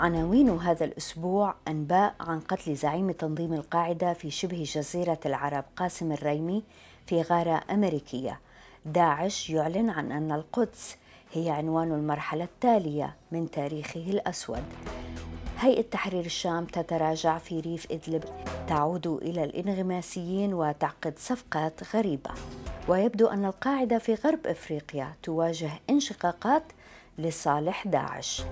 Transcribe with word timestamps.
عناوين 0.00 0.50
هذا 0.50 0.84
الأسبوع 0.84 1.54
أنباء 1.68 2.14
عن 2.20 2.40
قتل 2.40 2.74
زعيم 2.74 3.10
تنظيم 3.10 3.52
القاعدة 3.52 4.12
في 4.12 4.30
شبه 4.30 4.62
جزيرة 4.62 5.18
العرب 5.26 5.64
قاسم 5.76 6.12
الريمي 6.12 6.62
في 7.06 7.22
غارة 7.22 7.62
أمريكية. 7.70 8.40
داعش 8.84 9.50
يعلن 9.50 9.90
عن 9.90 10.12
أن 10.12 10.32
القدس 10.32 10.96
هي 11.32 11.50
عنوان 11.50 11.92
المرحلة 11.92 12.44
التالية 12.44 13.14
من 13.32 13.50
تاريخه 13.50 14.10
الأسود. 14.10 14.64
هيئة 15.58 15.82
تحرير 15.82 16.24
الشام 16.24 16.64
تتراجع 16.64 17.38
في 17.38 17.60
ريف 17.60 17.86
إدلب. 17.90 18.24
تعود 18.68 19.06
إلى 19.06 19.44
الإنغماسيين 19.44 20.54
وتعقد 20.54 21.14
صفقات 21.18 21.96
غريبة. 21.96 22.30
ويبدو 22.88 23.26
أن 23.26 23.44
القاعدة 23.44 23.98
في 23.98 24.14
غرب 24.14 24.46
إفريقيا 24.46 25.12
تواجه 25.22 25.70
انشقاقات 25.90 26.64
لصالح 27.18 27.88
داعش. 27.88 28.42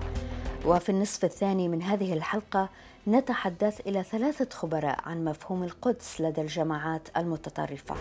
وفي 0.65 0.89
النصف 0.89 1.23
الثاني 1.23 1.67
من 1.67 1.81
هذه 1.81 2.13
الحلقة 2.13 2.69
نتحدث 3.07 3.87
إلى 3.87 4.03
ثلاثة 4.03 4.49
خبراء 4.55 4.99
عن 5.05 5.25
مفهوم 5.25 5.63
القدس 5.63 6.21
لدى 6.21 6.41
الجماعات 6.41 7.17
المتطرفة. 7.17 7.95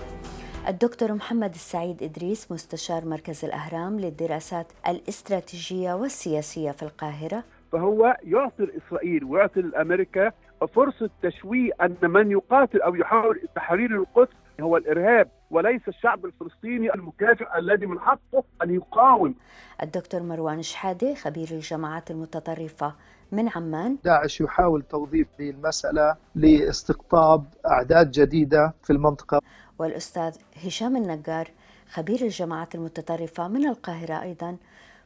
الدكتور 0.69 1.13
محمد 1.13 1.55
السعيد 1.55 2.03
إدريس 2.03 2.53
مستشار 2.53 3.05
مركز 3.05 3.45
الأهرام 3.45 4.01
للدراسات 4.01 4.67
الاستراتيجية 4.89 5.95
والسياسية 5.95 6.71
في 6.71 6.83
القاهرة. 6.83 7.45
فهو 7.73 8.17
يعطي 8.23 8.69
إسرائيل 8.77 9.25
ويعطي 9.25 9.61
أمريكا 9.81 10.33
فرصة 10.75 11.11
تشويه 11.23 11.71
أن 11.81 11.97
من 12.03 12.31
يقاتل 12.31 12.83
أو 12.83 12.95
يحاول 12.95 13.41
تحرير 13.57 13.91
القدس 13.91 14.33
هو 14.61 14.77
الإرهاب. 14.77 15.29
وليس 15.51 15.83
الشعب 15.89 16.25
الفلسطيني 16.27 16.95
المكافئ 16.95 17.59
الذي 17.59 17.87
من 17.87 18.01
حقه 18.01 18.45
أن 18.63 18.75
يقاوم. 18.75 19.35
الدكتور 19.83 20.23
مروان 20.23 20.63
شحاده 20.63 21.15
خبير 21.15 21.49
الجماعات 21.51 22.11
المتطرفة 22.11 22.95
من 23.33 23.49
عمان 23.49 23.99
داعش 24.05 24.41
يحاول 24.41 24.83
توظيف 24.83 25.29
المسألة 25.41 26.17
لاستقطاب 26.35 27.45
أعداد 27.67 28.11
جديدة 28.11 28.75
في 28.83 28.93
المنطقة 28.93 29.41
والأستاذ 29.79 30.37
هشام 30.65 30.97
النجار 30.97 31.51
خبير 31.91 32.21
الجماعات 32.23 32.75
المتطرفة 32.75 33.49
من 33.49 33.69
القاهرة 33.69 34.23
أيضا 34.23 34.57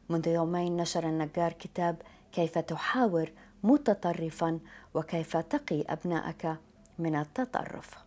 منذ 0.09 0.27
يومين 0.27 0.77
نشر 0.77 1.03
النجار 1.03 1.53
كتاب 1.53 1.95
كيف 2.31 2.57
تحاور 2.57 3.29
متطرفا 3.63 4.59
وكيف 4.93 5.37
تقي 5.37 5.81
ابنائك 5.89 6.55
من 6.99 7.15
التطرف. 7.15 8.02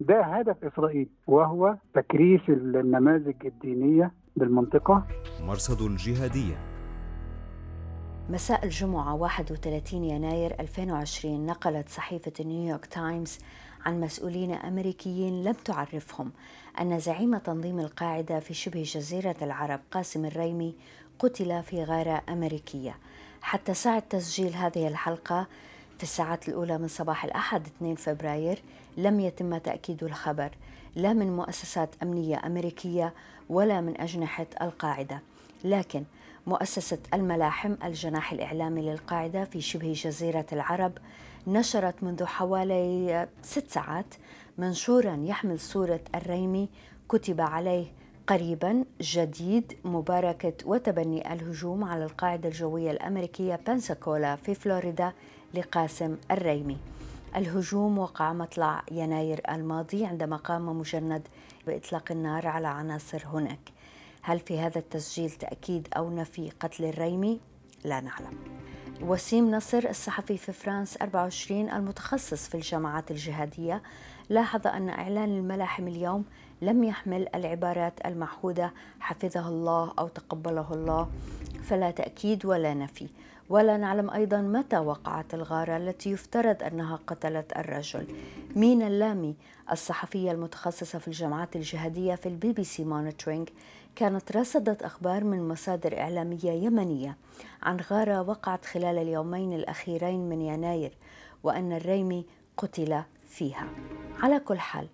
ده 0.00 0.22
هدف 0.22 0.64
إسرائيل 0.64 1.08
وهو 1.26 1.76
تكريس 1.94 2.40
النماذج 2.48 3.46
الدينية 3.46 4.12
بالمنطقة. 4.36 5.06
مرصد 5.40 5.82
الجهاديه 5.82 6.58
مساء 8.30 8.64
الجمعة 8.64 9.14
31 9.14 10.04
يناير 10.04 10.60
2020 10.60 11.46
نقلت 11.46 11.88
صحيفة 11.88 12.32
نيويورك 12.44 12.86
تايمز 12.86 13.38
عن 13.86 14.00
مسؤولين 14.00 14.52
أمريكيين 14.52 15.44
لم 15.44 15.52
تعرفهم 15.52 16.32
أن 16.80 16.98
زعيم 16.98 17.36
تنظيم 17.38 17.80
القاعدة 17.80 18.40
في 18.40 18.54
شبه 18.54 18.82
جزيرة 18.82 19.36
العرب 19.42 19.80
قاسم 19.90 20.24
الريمي 20.24 20.74
قتل 21.18 21.62
في 21.62 21.84
غارة 21.84 22.22
أمريكية 22.28 22.94
حتى 23.42 23.74
ساعة 23.74 23.98
تسجيل 24.10 24.54
هذه 24.54 24.88
الحلقة 24.88 25.46
في 25.96 26.02
الساعات 26.02 26.48
الأولى 26.48 26.78
من 26.78 26.88
صباح 26.88 27.24
الأحد 27.24 27.66
2 27.66 27.94
فبراير 27.94 28.58
لم 28.96 29.20
يتم 29.20 29.58
تأكيد 29.58 30.04
الخبر 30.04 30.50
لا 30.96 31.12
من 31.12 31.36
مؤسسات 31.36 31.90
أمنية 32.02 32.40
أمريكية 32.46 33.14
ولا 33.48 33.80
من 33.80 34.00
أجنحة 34.00 34.46
القاعدة. 34.62 35.20
لكن 35.64 36.04
مؤسسة 36.46 36.98
الملاحم 37.14 37.74
الجناح 37.84 38.32
الإعلامي 38.32 38.82
للقاعدة 38.82 39.44
في 39.44 39.60
شبه 39.60 39.92
جزيرة 39.92 40.46
العرب 40.52 40.92
نشرت 41.46 42.02
منذ 42.02 42.24
حوالي 42.24 43.28
ست 43.42 43.68
ساعات 43.68 44.14
منشورا 44.58 45.16
يحمل 45.24 45.60
صورة 45.60 46.00
الريمي 46.14 46.68
كتب 47.08 47.40
عليه 47.40 47.86
قريبا 48.26 48.84
جديد 49.00 49.72
مباركة 49.84 50.52
وتبني 50.66 51.32
الهجوم 51.32 51.84
على 51.84 52.04
القاعدة 52.04 52.48
الجوية 52.48 52.90
الأمريكية 52.90 53.60
بنساكولا 53.66 54.36
في 54.36 54.54
فلوريدا 54.54 55.12
لقاسم 55.54 56.16
الريمي 56.30 56.76
الهجوم 57.36 57.98
وقع 57.98 58.32
مطلع 58.32 58.82
يناير 58.90 59.40
الماضي 59.50 60.06
عندما 60.06 60.36
قام 60.36 60.78
مجند 60.78 61.28
بإطلاق 61.66 62.04
النار 62.12 62.46
على 62.46 62.68
عناصر 62.68 63.22
هناك. 63.26 63.72
هل 64.22 64.38
في 64.38 64.60
هذا 64.60 64.78
التسجيل 64.78 65.30
تأكيد 65.30 65.88
أو 65.96 66.10
نفي 66.10 66.50
قتل 66.60 66.84
الريمي؟ 66.84 67.40
لا 67.84 68.00
نعلم. 68.00 68.38
وسيم 69.02 69.50
نصر 69.50 69.88
الصحفي 69.88 70.36
في 70.36 70.52
فرانس 70.52 70.96
24 70.96 71.70
المتخصص 71.70 72.48
في 72.48 72.54
الجماعات 72.54 73.10
الجهادية 73.10 73.82
لاحظ 74.28 74.66
أن 74.66 74.88
إعلان 74.88 75.38
الملاحم 75.38 75.88
اليوم 75.88 76.24
لم 76.62 76.84
يحمل 76.84 77.28
العبارات 77.34 78.06
المعهودة 78.06 78.72
حفظه 79.00 79.48
الله 79.48 79.92
أو 79.98 80.08
تقبله 80.08 80.72
الله 80.72 81.08
فلا 81.62 81.90
تأكيد 81.90 82.46
ولا 82.46 82.74
نفي 82.74 83.08
ولا 83.50 83.76
نعلم 83.76 84.10
أيضا 84.10 84.40
متى 84.40 84.78
وقعت 84.78 85.34
الغارة 85.34 85.76
التي 85.76 86.10
يفترض 86.10 86.62
أنها 86.62 86.98
قتلت 87.06 87.52
الرجل. 87.56 88.06
مينا 88.56 88.86
اللامي 88.86 89.34
الصحفية 89.72 90.32
المتخصصة 90.32 90.98
في 90.98 91.08
الجماعات 91.08 91.56
الجهادية 91.56 92.14
في 92.14 92.26
ال 92.26 92.52
BBC 92.52 92.84
Monitoring 92.84 93.48
كانت 93.96 94.36
رصدت 94.36 94.82
أخبار 94.82 95.24
من 95.24 95.48
مصادر 95.48 96.00
إعلامية 96.00 96.50
يمنية 96.50 97.16
عن 97.62 97.76
غارة 97.90 98.22
وقعت 98.22 98.64
خلال 98.64 98.98
اليومين 98.98 99.52
الأخيرين 99.52 100.28
من 100.28 100.42
يناير 100.42 100.92
وأن 101.42 101.72
الريمي 101.72 102.26
قتل 102.56 103.02
فيها. 103.28 103.68
على 104.22 104.40
كل 104.40 104.58
حال 104.58 104.86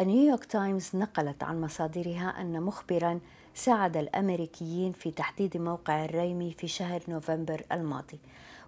نيويورك 0.00 0.44
تايمز 0.44 0.90
نقلت 0.94 1.42
عن 1.42 1.60
مصادرها 1.60 2.40
أن 2.40 2.62
مخبرا 2.62 3.20
ساعد 3.54 3.96
الأمريكيين 3.96 4.92
في 4.92 5.10
تحديد 5.10 5.56
موقع 5.56 6.04
الريمي 6.04 6.52
في 6.52 6.68
شهر 6.68 7.02
نوفمبر 7.08 7.64
الماضي 7.72 8.18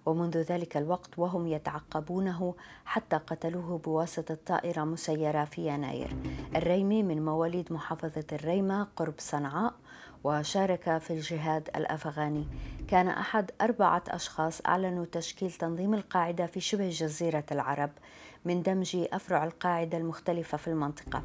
ومنذ 0.05 0.37
ذلك 0.37 0.77
الوقت 0.77 1.19
وهم 1.19 1.47
يتعقبونه 1.47 2.55
حتى 2.85 3.15
قتلوه 3.15 3.77
بواسطة 3.77 4.37
طائرة 4.45 4.83
مسيرة 4.83 5.45
في 5.45 5.67
يناير. 5.67 6.15
الريمي 6.55 7.03
من 7.03 7.25
مواليد 7.25 7.73
محافظة 7.73 8.25
الريمة 8.33 8.87
قرب 8.95 9.13
صنعاء 9.17 9.73
وشارك 10.23 10.97
في 10.97 11.11
الجهاد 11.13 11.69
الأفغاني. 11.75 12.47
كان 12.87 13.07
أحد 13.07 13.51
أربعة 13.61 14.03
أشخاص 14.07 14.61
أعلنوا 14.65 15.05
تشكيل 15.05 15.51
تنظيم 15.51 15.93
القاعدة 15.93 16.45
في 16.45 16.59
شبه 16.59 16.89
جزيرة 16.89 17.45
العرب 17.51 17.91
من 18.47 18.61
دمج 18.61 19.05
أفرع 19.13 19.43
القاعدة 19.43 19.97
المختلفة 19.97 20.57
في 20.57 20.67
المنطقة. 20.67 21.23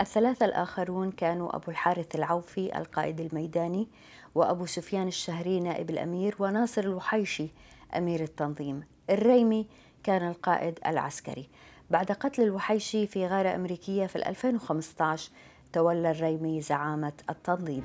الثلاثة 0.00 0.46
الآخرون 0.46 1.10
كانوا 1.10 1.56
أبو 1.56 1.70
الحارث 1.70 2.14
العوفي 2.14 2.78
القائد 2.78 3.20
الميداني 3.20 3.88
وأبو 4.34 4.66
سفيان 4.66 5.08
الشهري 5.08 5.60
نائب 5.60 5.90
الأمير 5.90 6.36
وناصر 6.38 6.84
الوحيشي 6.84 7.48
أمير 7.96 8.22
التنظيم. 8.22 8.82
الريمي 9.10 9.66
كان 10.04 10.28
القائد 10.28 10.78
العسكري. 10.86 11.48
بعد 11.90 12.12
قتل 12.12 12.42
الوحيشي 12.42 13.06
في 13.06 13.26
غارة 13.26 13.54
أمريكية 13.54 14.06
في 14.06 14.28
2015 14.28 15.30
تولى 15.72 16.10
الريمي 16.10 16.60
زعامة 16.60 17.12
التنظيم. 17.30 17.84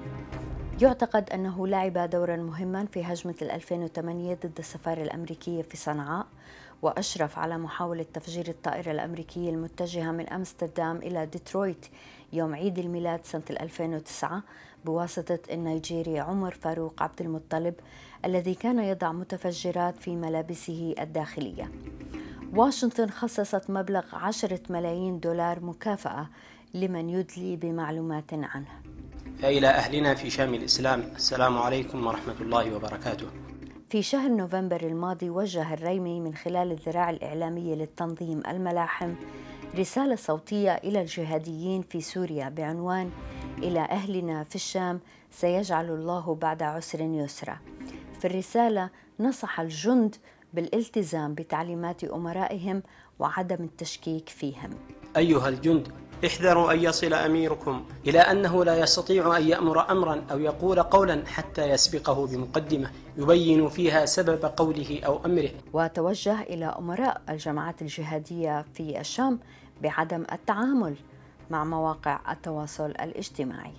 يعتقد 0.81 1.29
أنه 1.29 1.67
لعب 1.67 1.97
دورا 2.09 2.35
مهما 2.35 2.85
في 2.85 3.03
هجمة 3.03 3.35
2008 3.41 4.33
ضد 4.33 4.59
السفارة 4.59 5.01
الأمريكية 5.01 5.61
في 5.61 5.77
صنعاء 5.77 6.27
وأشرف 6.81 7.39
على 7.39 7.57
محاولة 7.57 8.05
تفجير 8.13 8.47
الطائرة 8.47 8.91
الأمريكية 8.91 9.49
المتجهة 9.49 10.11
من 10.11 10.29
أمستردام 10.29 10.97
إلى 10.97 11.25
ديترويت 11.25 11.85
يوم 12.33 12.55
عيد 12.55 12.79
الميلاد 12.79 13.25
سنة 13.25 13.43
2009 13.49 14.43
بواسطة 14.85 15.39
النيجيري 15.51 16.19
عمر 16.19 16.51
فاروق 16.51 17.03
عبد 17.03 17.21
المطلب 17.21 17.73
الذي 18.25 18.53
كان 18.53 18.79
يضع 18.79 19.11
متفجرات 19.11 19.97
في 19.97 20.15
ملابسه 20.15 20.95
الداخلية. 20.99 21.71
واشنطن 22.53 23.09
خصصت 23.09 23.69
مبلغ 23.69 24.03
عشرة 24.13 24.59
ملايين 24.69 25.19
دولار 25.19 25.59
مكافأة 25.59 26.27
لمن 26.73 27.09
يدلي 27.09 27.55
بمعلومات 27.55 28.33
عنه. 28.33 28.81
فإلى 29.41 29.67
أهلنا 29.67 30.15
في 30.15 30.29
شام 30.29 30.53
الإسلام. 30.53 31.01
السلام 31.15 31.57
عليكم 31.57 32.07
ورحمة 32.07 32.35
الله 32.41 32.75
وبركاته. 32.75 33.27
في 33.91 34.01
شهر 34.03 34.29
نوفمبر 34.29 34.81
الماضي 34.81 35.29
وجه 35.29 35.73
الريمي 35.73 36.19
من 36.19 36.35
خلال 36.35 36.71
الذراع 36.71 37.09
الإعلامية 37.09 37.75
للتنظيم 37.75 38.43
الملاحم 38.47 39.13
رسالة 39.75 40.15
صوتية 40.15 40.75
إلى 40.75 41.01
الجهاديين 41.01 41.81
في 41.81 42.01
سوريا 42.01 42.49
بعنوان 42.49 43.11
إلى 43.57 43.79
أهلنا 43.79 44.43
في 44.43 44.55
الشام 44.55 44.99
سيجعل 45.31 45.85
الله 45.89 46.35
بعد 46.35 46.63
عسر 46.63 47.01
يسرا. 47.01 47.57
في 48.19 48.27
الرسالة 48.27 48.89
نصح 49.19 49.59
الجند 49.59 50.15
بالالتزام 50.53 51.33
بتعليمات 51.33 52.03
أمرائهم 52.03 52.83
وعدم 53.19 53.63
التشكيك 53.63 54.29
فيهم. 54.29 54.69
أيها 55.17 55.49
الجند 55.49 55.87
احذروا 56.25 56.73
أن 56.73 56.83
يصل 56.83 57.13
أميركم 57.13 57.83
إلى 58.07 58.19
أنه 58.19 58.65
لا 58.65 58.79
يستطيع 58.79 59.37
أن 59.37 59.47
يأمر 59.47 59.91
أمرا 59.91 60.23
أو 60.31 60.39
يقول 60.39 60.81
قولا 60.83 61.23
حتى 61.27 61.69
يسبقه 61.69 62.27
بمقدمة 62.27 62.91
يبين 63.17 63.69
فيها 63.69 64.05
سبب 64.05 64.45
قوله 64.45 64.99
أو 65.05 65.25
أمره. 65.25 65.49
وتوجه 65.73 66.41
إلى 66.41 66.65
أمراء 66.65 67.21
الجماعات 67.29 67.81
الجهادية 67.81 68.65
في 68.73 68.99
الشام 68.99 69.39
بعدم 69.81 70.25
التعامل 70.31 70.95
مع 71.49 71.63
مواقع 71.63 72.19
التواصل 72.31 72.89
الاجتماعي. 72.89 73.73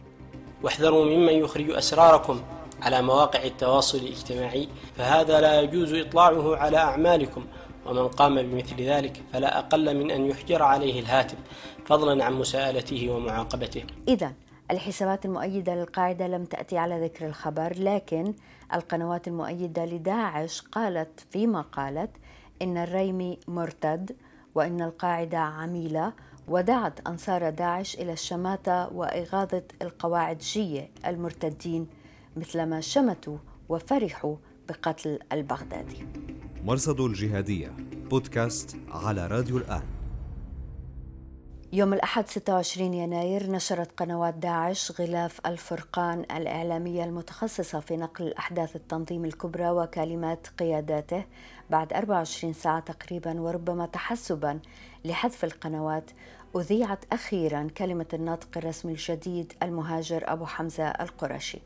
واحذروا 0.63 1.05
ممن 1.05 1.33
يخرج 1.33 1.71
أسراركم 1.71 2.41
على 2.83 3.03
مواقع 3.03 3.43
التواصل 3.43 3.99
الاجتماعي 3.99 4.69
فهذا 4.97 5.41
لا 5.41 5.61
يجوز 5.61 5.95
إطلاعه 5.95 6.57
على 6.57 6.77
أعمالكم. 6.77 7.45
ومن 7.87 8.09
قام 8.09 8.43
بمثل 8.43 8.83
ذلك 8.83 9.23
فلا 9.33 9.59
أقل 9.59 9.97
من 9.97 10.11
أن 10.11 10.27
يحجر 10.27 10.63
عليه 10.63 11.01
الهاتف 11.01 11.39
فضلا 11.87 12.25
عن 12.25 12.33
مساءلته 12.33 13.11
ومعاقبته. 13.11 13.85
إذا 14.09 14.33
الحسابات 14.71 15.25
المؤيدة 15.25 15.75
للقاعدة 15.75 16.27
لم 16.27 16.45
تأتي 16.45 16.79
على 16.79 17.05
ذكر 17.05 17.27
الخبر 17.27 17.75
لكن 17.79 18.35
القنوات 18.75 19.29
المؤيدة 19.29 19.85
لداعش 19.85 20.61
قالت 20.61 21.21
فيما 21.31 21.61
قالت 21.61 22.11
إن 22.63 22.77
الريمي 22.77 23.39
مرتد 23.49 24.17
وإن 24.55 24.83
القاعدة 24.83 25.39
عميلة 25.39 26.13
ودعت 26.49 27.09
أنصار 27.09 27.51
داعش 27.51 27.95
إلى 27.95 28.13
الشماتة 28.13 28.93
وإغاظة 28.93 29.63
القواعدجية 29.83 30.91
المرتدين 31.07 31.87
مثلما 32.37 32.81
شمتوا 32.81 33.37
وفرحوا 33.69 34.37
بقتل 34.69 35.19
البغدادي. 35.33 36.07
مرصد 36.65 37.01
الجهادية 37.01 37.73
بودكاست 38.11 38.77
على 38.91 39.27
راديو 39.27 39.59
الآن. 39.59 39.83
يوم 41.73 41.93
الأحد 41.93 42.29
26 42.29 42.95
يناير 42.95 43.51
نشرت 43.51 44.01
قنوات 44.01 44.35
داعش 44.35 45.01
غلاف 45.01 45.41
الفرقان 45.47 46.19
الإعلامية 46.21 47.05
المتخصصة 47.05 47.81
في 47.81 47.97
نقل 47.97 48.25
الأحداث 48.27 48.77
التنظيم 48.77 49.25
الكبرى 49.25 49.71
وكلمات 49.71 50.47
قياداته 50.59 51.25
بعد 51.71 51.93
24 51.93 52.53
ساعة 52.53 52.81
تقريبا 52.81 53.41
وربما 53.41 53.87
تحسبا 53.87 54.61
لحذف 55.05 55.45
القنوات. 55.45 56.11
أذيعت 56.57 57.05
أخيرا 57.13 57.69
كلمة 57.77 58.07
الناطق 58.15 58.49
الرسمي 58.57 58.93
الجديد 58.93 59.53
المهاجر 59.63 60.23
أبو 60.27 60.47
حمزة 60.47 60.89
القرشي. 60.89 61.59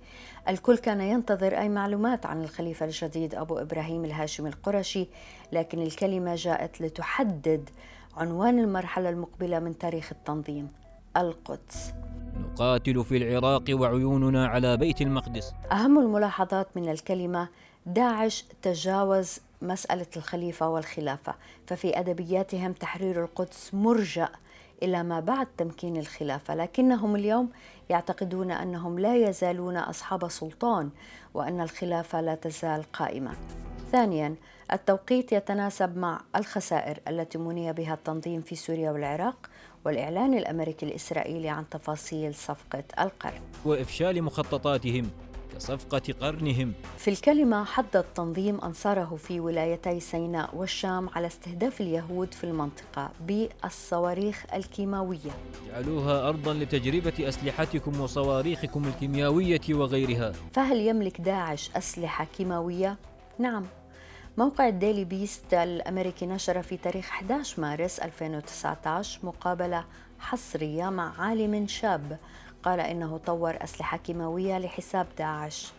الكل 0.49 0.79
كان 0.79 1.01
ينتظر 1.01 1.59
أي 1.59 1.69
معلومات 1.69 2.27
عن 2.27 2.43
الخليفة 2.43 2.87
الجديد 2.87 3.35
أبو 3.35 3.59
إبراهيم 3.59 4.05
الهاشمي 4.05 4.49
القرشي 4.49 5.07
لكن 5.53 5.83
الكلمة 5.83 6.35
جاءت 6.35 6.81
لتحدد 6.81 7.71
عنوان 8.17 8.59
المرحلة 8.59 9.09
المقبلة 9.09 9.59
من 9.59 9.79
تاريخ 9.79 10.13
التنظيم 10.13 10.69
القدس. 11.17 11.95
نقاتل 12.37 13.05
في 13.05 13.17
العراق 13.17 13.65
وعيوننا 13.71 14.47
على 14.47 14.77
بيت 14.77 15.01
المقدس. 15.01 15.53
أهم 15.73 15.99
الملاحظات 15.99 16.69
من 16.77 16.89
الكلمة 16.89 17.49
داعش 17.87 18.45
تجاوز 18.63 19.41
مسألة 19.63 20.07
الخليفة 20.17 20.69
والخلافة 20.69 21.35
ففي 21.67 21.99
أدبياتهم 21.99 22.73
تحرير 22.73 23.25
القدس 23.25 23.75
مرجأ 23.75 24.29
إلى 24.83 25.03
ما 25.03 25.21
بعد 25.21 25.47
تمكين 25.59 25.97
الخلافة 25.97 26.55
لكنهم 26.55 27.17
اليوم 27.17 27.51
يعتقدون 27.91 28.51
أنهم 28.51 28.99
لا 28.99 29.17
يزالون 29.17 29.77
أصحاب 29.77 30.29
سلطان 30.29 30.91
وأن 31.35 31.61
الخلافة 31.61 32.21
لا 32.21 32.35
تزال 32.35 32.93
قائمة. 32.93 33.33
ثانيا 33.93 34.35
التوقيت 34.73 35.33
يتناسب 35.33 35.97
مع 35.97 36.21
الخسائر 36.37 36.99
التي 37.09 37.39
مني 37.39 37.73
بها 37.73 37.95
التنظيم 37.95 38.43
في 38.43 38.55
سوريا 38.55 38.91
والعراق 38.91 39.51
والإعلان 39.85 40.35
الأمريكي 40.35 40.87
الإسرائيلي 40.87 41.49
عن 41.49 41.69
تفاصيل 41.69 42.35
صفقة 42.35 42.85
القرن 43.01 43.41
وإفشال 43.65 44.23
مخططاتهم. 44.23 45.11
كصفقة 45.57 46.03
قرنهم. 46.21 46.73
في 46.99 47.11
الكلمة 47.11 47.65
حض 47.65 47.97
التنظيم 47.97 48.61
أنصاره 48.61 49.17
في 49.17 49.41
ولايتي 49.41 50.01
سيناء 50.01 50.57
والشام 50.57 51.09
على 51.09 51.27
استهداف 51.27 51.81
اليهود 51.81 52.35
في 52.35 52.45
المنطقة 52.45 53.11
بالصواريخ 53.21 54.45
الكيماوية. 54.55 55.31
جعلوها 55.69 56.29
أرضا 56.29 56.55
لتجربة 56.55 57.29
أسلحتكم 57.29 58.01
وصواريخكم 58.01 58.85
الكيميائية 58.85 59.61
وغيرها. 59.75 60.33
فهل 60.53 60.81
يملك 60.81 61.21
داعش 61.21 61.71
أسلحة 61.77 62.27
كيماوية؟ 62.37 62.97
نعم. 63.39 63.65
موقع 64.39 64.69
الديلي 64.69 65.05
بيست 65.05 65.55
الأمريكي 65.55 66.27
نشر 66.27 66.63
في 66.63 66.77
تاريخ 66.77 67.09
11 67.09 67.61
مارس 67.63 67.99
2019 67.99 69.21
مقابلة 69.23 69.85
حصرية 70.19 70.91
مع 70.91 71.13
عالم 71.21 71.67
شاب 71.67 72.19
قال 72.67 72.81
إنه 72.81 73.21
طور 73.27 73.57
أسلحة 73.65 73.97
كيماوية 73.97 74.59
لحساب 74.59 75.07
داعش. 75.19 75.73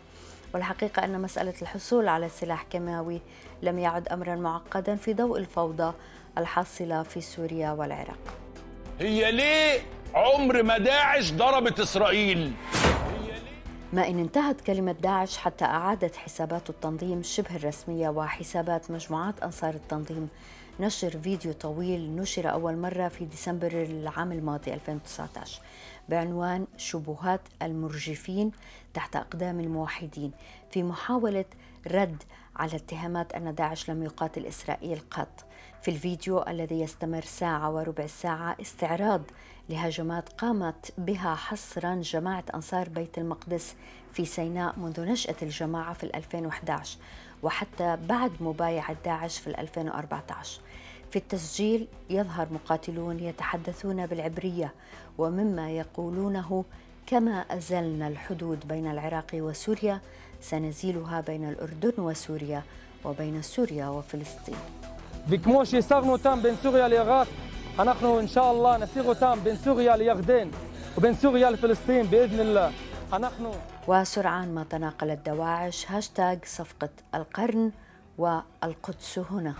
والحقيقة 0.54 1.04
أن 1.04 1.20
مسألة 1.22 1.54
الحصول 1.62 2.08
على 2.08 2.28
سلاح 2.28 2.62
كيماوي 2.62 3.20
لم 3.62 3.78
يعد 3.78 4.08
أمرا 4.08 4.34
معقدا 4.36 4.96
في 4.96 5.14
ضوء 5.14 5.38
الفوضى 5.38 5.92
الحاصلة 6.38 7.02
في 7.02 7.20
سوريا 7.20 7.70
والعراق. 7.70 8.18
هي 9.00 9.32
ليه 9.32 9.80
عمر 10.14 10.62
ما 10.62 10.78
داعش 10.78 11.32
ضربت 11.32 11.80
إسرائيل؟ 11.80 12.52
ما 13.92 14.08
إن 14.08 14.18
انتهت 14.18 14.60
كلمة 14.60 14.92
داعش 14.92 15.36
حتى 15.36 15.64
أعادت 15.64 16.16
حسابات 16.16 16.70
التنظيم 16.70 17.22
شبه 17.22 17.56
الرسمية 17.56 18.08
وحسابات 18.08 18.90
مجموعات 18.90 19.42
أنصار 19.42 19.74
التنظيم. 19.74 20.28
نشر 20.80 21.10
فيديو 21.10 21.52
طويل 21.52 22.16
نشر 22.16 22.52
أول 22.52 22.76
مرة 22.76 23.08
في 23.08 23.24
ديسمبر 23.24 23.72
العام 23.72 24.32
الماضي 24.32 24.74
2019 24.74 25.60
بعنوان 26.08 26.66
شبهات 26.76 27.40
المرجفين 27.62 28.52
تحت 28.94 29.16
أقدام 29.16 29.60
الموحدين 29.60 30.32
في 30.70 30.82
محاولة 30.82 31.44
رد 31.86 32.22
على 32.56 32.76
اتهامات 32.76 33.32
أن 33.32 33.54
داعش 33.54 33.90
لم 33.90 34.02
يقاتل 34.02 34.46
إسرائيل 34.46 35.00
قط. 35.10 35.44
في 35.82 35.90
الفيديو 35.90 36.42
الذي 36.42 36.80
يستمر 36.80 37.22
ساعة 37.22 37.70
وربع 37.70 38.06
ساعة 38.06 38.56
استعراض 38.60 39.22
لهجمات 39.68 40.28
قامت 40.28 40.92
بها 40.98 41.34
حصرا 41.34 41.94
جماعة 41.94 42.44
أنصار 42.54 42.88
بيت 42.88 43.18
المقدس 43.18 43.74
في 44.12 44.24
سيناء 44.24 44.78
منذ 44.78 45.00
نشأة 45.00 45.34
الجماعة 45.42 45.92
في 45.92 46.04
2011 46.16 46.98
وحتى 47.42 47.96
بعد 47.96 48.32
مبايعة 48.40 48.96
داعش 49.04 49.38
في 49.38 49.60
2014 49.60 50.60
في 51.10 51.16
التسجيل 51.16 51.88
يظهر 52.10 52.48
مقاتلون 52.52 53.18
يتحدثون 53.20 54.06
بالعبرية 54.06 54.74
ومما 55.17 55.71
يقولونه 55.71 56.65
كما 57.07 57.45
أزلنا 57.51 58.07
الحدود 58.07 58.67
بين 58.67 58.91
العراق 58.91 59.31
وسوريا 59.33 59.99
سنزيلها 60.41 61.21
بين 61.21 61.49
الأردن 61.49 61.93
وسوريا 61.97 62.63
وبين 63.05 63.41
سوريا 63.41 63.87
وفلسطين 63.87 64.55
וכמו 65.29 65.65
שהסרנו 65.65 66.11
אותם 66.11 66.39
בין 66.41 66.55
סוריה 66.63 66.87
לעיראק, 66.87 67.27
אנחנו 67.79 68.19
אינשאללה 68.19 68.77
נסיר 68.77 69.03
אותם 69.03 69.39
בין 69.43 69.55
סוריה 69.55 69.95
לירדן 69.95 70.47
وبين 70.97 71.13
سوريا 71.15 71.49
لفلسطين 71.49 72.05
بإذن 72.05 72.39
الله 72.39 72.71
אנחנו 73.13 73.51
وسرعان 73.87 74.55
ما 74.55 74.63
تناقلت 74.63 75.29
دواعش 75.29 75.91
هاشتاج 75.91 76.45
صفقة 76.45 76.89
القرن 77.15 77.71
والقدس 78.17 79.19
هنا 79.19 79.53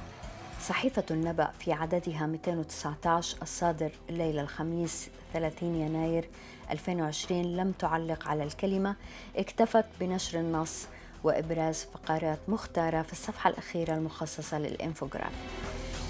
صحيفة 0.61 1.05
النبأ 1.11 1.51
في 1.59 1.73
عددها 1.73 2.27
219 2.27 3.37
الصادر 3.43 3.91
ليلة 4.11 4.41
الخميس 4.41 5.09
30 5.33 5.75
يناير 5.75 6.29
2020 6.71 7.57
لم 7.57 7.73
تعلق 7.73 8.29
على 8.29 8.43
الكلمة 8.45 8.97
اكتفت 9.37 9.85
بنشر 10.01 10.39
النص 10.39 10.87
وإبراز 11.25 11.87
فقرات 11.95 12.39
مختارة 12.49 13.03
في 13.03 13.13
الصفحة 13.13 13.51
الأخيرة 13.51 13.95
المخصصة 13.95 14.59
للإنفوغراف. 14.59 15.33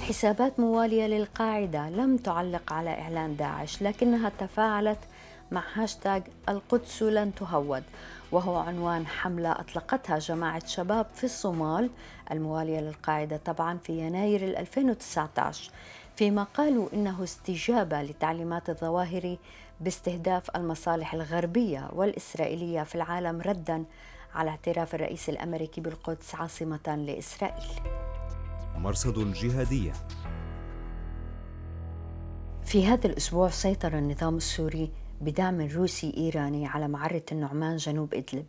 حسابات 0.02 0.60
موالية 0.60 1.06
للقاعدة 1.06 1.88
لم 1.90 2.16
تعلق 2.16 2.72
على 2.72 2.90
إعلان 2.90 3.36
داعش 3.36 3.82
لكنها 3.82 4.32
تفاعلت 4.38 4.98
مع 5.50 5.62
هاشتاج 5.74 6.22
القدس 6.48 7.02
لن 7.02 7.34
تهود. 7.34 7.82
وهو 8.32 8.56
عنوان 8.56 9.06
حملة 9.06 9.52
أطلقتها 9.52 10.18
جماعة 10.18 10.66
شباب 10.66 11.06
في 11.14 11.24
الصومال 11.24 11.90
الموالية 12.30 12.80
للقاعدة 12.80 13.36
طبعا 13.36 13.78
في 13.78 13.98
يناير 13.98 14.58
2019 14.58 15.70
فيما 16.16 16.42
قالوا 16.42 16.88
إنه 16.92 17.24
استجابة 17.24 18.02
لتعليمات 18.02 18.70
الظواهر 18.70 19.36
باستهداف 19.80 20.56
المصالح 20.56 21.14
الغربية 21.14 21.88
والإسرائيلية 21.92 22.82
في 22.82 22.94
العالم 22.94 23.40
ردا 23.40 23.84
على 24.34 24.50
اعتراف 24.50 24.94
الرئيس 24.94 25.28
الأمريكي 25.28 25.80
بالقدس 25.80 26.34
عاصمة 26.34 26.96
لإسرائيل. 27.06 27.68
مرصد 28.76 29.18
الجهادية 29.18 29.92
في 32.64 32.86
هذا 32.86 33.06
الأسبوع 33.06 33.48
سيطر 33.48 33.98
النظام 33.98 34.36
السوري 34.36 34.90
بدعم 35.20 35.60
روسي 35.60 36.14
إيراني 36.16 36.66
على 36.66 36.88
معرة 36.88 37.22
النعمان 37.32 37.76
جنوب 37.76 38.14
إدلب. 38.14 38.46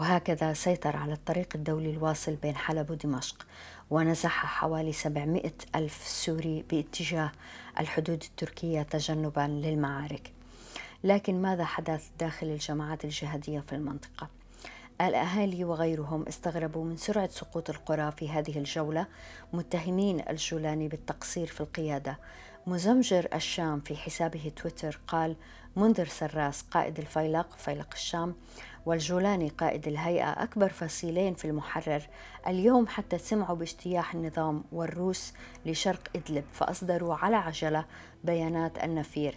وهكذا 0.00 0.52
سيطر 0.52 0.96
على 0.96 1.12
الطريق 1.12 1.48
الدولي 1.54 1.90
الواصل 1.90 2.34
بين 2.34 2.56
حلب 2.56 2.90
ودمشق 2.90 3.46
ونزح 3.90 4.46
حوالي 4.46 4.92
700 4.92 5.52
ألف 5.74 6.06
سوري 6.06 6.64
باتجاه 6.70 7.32
الحدود 7.80 8.22
التركية 8.22 8.82
تجنبا 8.82 9.40
للمعارك. 9.40 10.32
لكن 11.04 11.42
ماذا 11.42 11.64
حدث 11.64 12.08
داخل 12.20 12.46
الجماعات 12.46 13.04
الجهادية 13.04 13.60
في 13.60 13.74
المنطقة؟ 13.74 14.28
الأهالي 15.00 15.64
وغيرهم 15.64 16.24
استغربوا 16.28 16.84
من 16.84 16.96
سرعة 16.96 17.28
سقوط 17.28 17.70
القرى 17.70 18.12
في 18.12 18.28
هذه 18.28 18.58
الجولة 18.58 19.06
متهمين 19.52 20.22
الجولاني 20.28 20.88
بالتقصير 20.88 21.46
في 21.46 21.60
القيادة. 21.60 22.18
مزمجر 22.66 23.28
الشام 23.34 23.80
في 23.80 23.96
حسابه 23.96 24.52
تويتر 24.56 25.00
قال 25.06 25.36
منذر 25.80 26.04
سراس 26.04 26.62
قائد 26.62 26.98
الفيلق 26.98 27.46
فيلق 27.58 27.88
الشام 27.92 28.34
والجولاني 28.86 29.48
قائد 29.48 29.88
الهيئة 29.88 30.42
أكبر 30.42 30.68
فصيلين 30.68 31.34
في 31.34 31.44
المحرر. 31.44 32.02
اليوم 32.46 32.86
حتى 32.86 33.18
سمعوا 33.18 33.56
باجتياح 33.56 34.14
النظام 34.14 34.64
والروس 34.72 35.34
لشرق 35.66 36.00
إدلب 36.16 36.44
فأصدروا 36.52 37.14
على 37.14 37.36
عجلة 37.36 37.84
بيانات 38.24 38.84
النفير. 38.84 39.34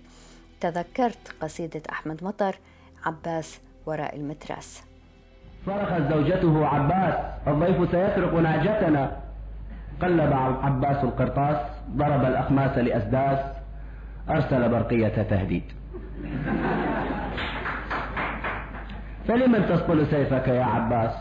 تذكرت 0.62 1.36
قصيدة 1.42 1.82
أحمد 1.92 2.24
مطر 2.24 2.56
عباس 3.06 3.60
وراء 3.86 4.16
المتراس. 4.16 4.84
صرخت 5.66 6.02
زوجته 6.14 6.66
عباس 6.66 7.16
الضيف 7.48 7.92
سيسرق 7.92 8.34
نعجتنا 8.34 9.22
قلب 10.02 10.34
عباس 10.34 11.04
القرطاس 11.04 11.58
ضرب 11.90 12.26
الأخماس 12.26 12.78
لأسداس 12.78 13.40
أرسل 14.30 14.70
برقية 14.70 15.24
تهديد. 15.24 15.83
فلمن 19.28 19.66
تسطل 19.70 20.08
سيفك 20.10 20.48
يا 20.48 20.64
عباس؟ 20.64 21.16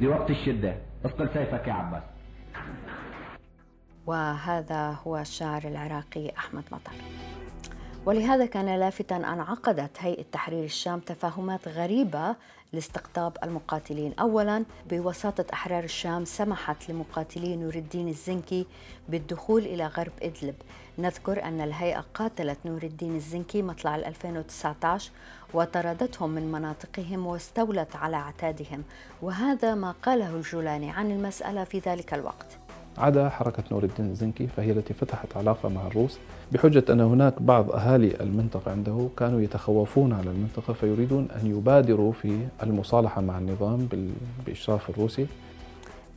لوقت 0.00 0.30
الشدة. 0.30 0.74
اسطل 1.06 1.28
سيفك 1.34 1.68
يا 1.68 1.72
عباس. 1.72 2.02
وهذا 4.06 4.96
هو 5.06 5.18
الشاعر 5.18 5.62
العراقي 5.64 6.32
أحمد 6.38 6.62
مطر. 6.72 6.92
ولهذا 8.06 8.46
كان 8.46 8.78
لافتا 8.78 9.16
أن 9.16 9.40
عقدت 9.40 9.90
هيئة 9.98 10.24
تحرير 10.32 10.64
الشام 10.64 11.00
تفاهمات 11.00 11.68
غريبة 11.68 12.36
لاستقطاب 12.72 13.36
المقاتلين. 13.44 14.14
أولا 14.20 14.64
بوساطة 14.90 15.44
أحرار 15.52 15.84
الشام 15.84 16.24
سمحت 16.24 16.90
لمقاتلي 16.90 17.56
نور 17.56 17.74
الدين 17.74 18.08
الزنكي 18.08 18.66
بالدخول 19.08 19.62
إلى 19.62 19.86
غرب 19.86 20.12
إدلب. 20.22 20.54
نذكر 20.98 21.44
أن 21.44 21.60
الهيئة 21.60 22.04
قاتلت 22.14 22.58
نور 22.64 22.82
الدين 22.82 23.16
الزنكي 23.16 23.62
مطلع 23.62 23.96
2019 23.96 25.10
وطردتهم 25.54 26.30
من 26.30 26.52
مناطقهم 26.52 27.26
واستولت 27.26 27.96
على 27.96 28.16
عتادهم 28.16 28.82
وهذا 29.22 29.74
ما 29.74 29.94
قاله 30.02 30.36
الجولاني 30.36 30.90
عن 30.90 31.10
المسألة 31.10 31.64
في 31.64 31.78
ذلك 31.78 32.14
الوقت. 32.14 32.46
عدا 32.98 33.28
حركة 33.28 33.62
نور 33.72 33.84
الدين 33.84 34.10
الزنكي 34.10 34.46
فهي 34.46 34.70
التي 34.72 34.94
فتحت 34.94 35.36
علاقة 35.36 35.68
مع 35.68 35.86
الروس 35.86 36.18
بحجة 36.52 36.84
أن 36.90 37.00
هناك 37.00 37.42
بعض 37.42 37.70
أهالي 37.72 38.20
المنطقة 38.20 38.70
عنده 38.70 39.08
كانوا 39.16 39.40
يتخوفون 39.40 40.12
على 40.12 40.30
المنطقة 40.30 40.72
فيريدون 40.72 41.28
أن 41.30 41.46
يبادروا 41.46 42.12
في 42.12 42.46
المصالحة 42.62 43.20
مع 43.20 43.38
النظام 43.38 43.88
بإشراف 44.46 44.90
الروسي. 44.90 45.26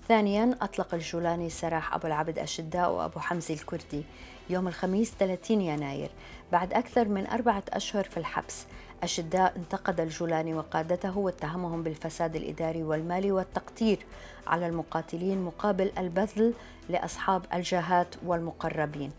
ثانيا 0.08 0.58
أطلق 0.62 0.94
الجولاني 0.94 1.50
سراح 1.50 1.94
أبو 1.94 2.08
العبد 2.08 2.40
أشداء 2.40 2.92
وأبو 2.92 3.20
حمزة 3.20 3.54
الكردي 3.54 4.04
يوم 4.50 4.68
الخميس 4.68 5.14
30 5.20 5.62
يناير 5.62 6.10
بعد 6.52 6.74
أكثر 6.74 7.08
من 7.08 7.28
أربعة 7.28 7.64
أشهر 7.70 8.04
في 8.04 8.18
الحبس. 8.18 8.66
أشداء 9.04 9.56
انتقد 9.58 10.00
الجولاني 10.00 10.54
وقادته 10.54 11.18
واتهمهم 11.18 11.84
بالفساد 11.84 12.36
الإداري 12.36 12.84
والمالي 12.84 13.32
والتقتير 13.32 14.00
على 14.48 14.68
المقاتلين 14.68 15.42
مقابل 15.42 15.92
البذل 15.98 16.54
لأصحاب 16.90 17.46
الجهات 17.54 18.16
والمقربين. 18.26 19.12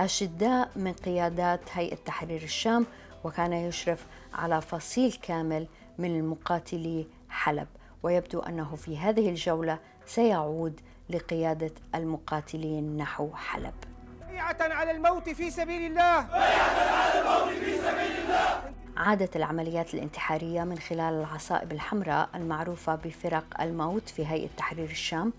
أشداء 0.00 0.70
من 0.76 0.92
قيادات 0.92 1.60
هيئة 1.72 1.96
تحرير 2.06 2.42
الشام 2.42 2.86
وكان 3.24 3.52
يشرف 3.52 4.06
على 4.34 4.60
فصيل 4.60 5.12
كامل 5.22 5.66
من 5.98 6.16
المقاتلي 6.16 7.06
حلب. 7.28 7.66
ويبدو 8.02 8.40
أنه 8.40 8.76
في 8.76 8.98
هذه 8.98 9.28
الجولة 9.28 9.78
سيعود 10.06 10.80
لقيادة 11.10 11.72
المقاتلين 11.94 12.96
نحو 12.96 13.30
حلب. 13.34 13.74
بيعة 14.30 14.56
على 14.60 14.90
الموت 14.90 15.28
في 15.28 15.50
سبيل 15.50 15.90
الله. 15.90 16.22
بيعة 16.22 16.90
على 16.90 17.20
الموت 17.20 17.64
في 17.64 17.76
سبيل 17.76 18.24
الله 18.24 18.60
عادت 18.96 19.36
العمليات 19.36 19.94
الانتحارية 19.94 20.64
من 20.64 20.78
خلال 20.78 21.14
العصائب 21.14 21.72
الحمراء 21.72 22.28
المعروفة 22.34 22.94
بفرق 22.94 23.60
الموت 23.60 24.08
في 24.08 24.26
هيئة 24.26 24.48
تحرير 24.56 24.90
الشام. 24.90 25.32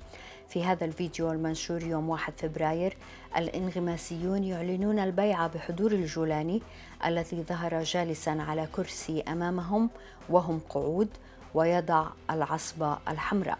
في 0.50 0.64
هذا 0.64 0.86
الفيديو 0.86 1.32
المنشور 1.32 1.84
يوم 1.84 2.10
1 2.10 2.34
فبراير 2.38 2.98
الانغماسيون 3.38 4.44
يعلنون 4.44 5.00
البيعة 5.00 5.48
بحضور 5.48 5.92
الجولاني 5.92 6.62
الذي 7.06 7.44
ظهر 7.44 7.84
جالسا 7.84 8.30
على 8.50 8.68
كرسي 8.76 9.22
أمامهم 9.22 9.90
وهم 10.30 10.62
قعود 10.70 11.10
ويضع 11.54 12.08
العصبة 12.32 12.98
الحمراء. 13.08 13.58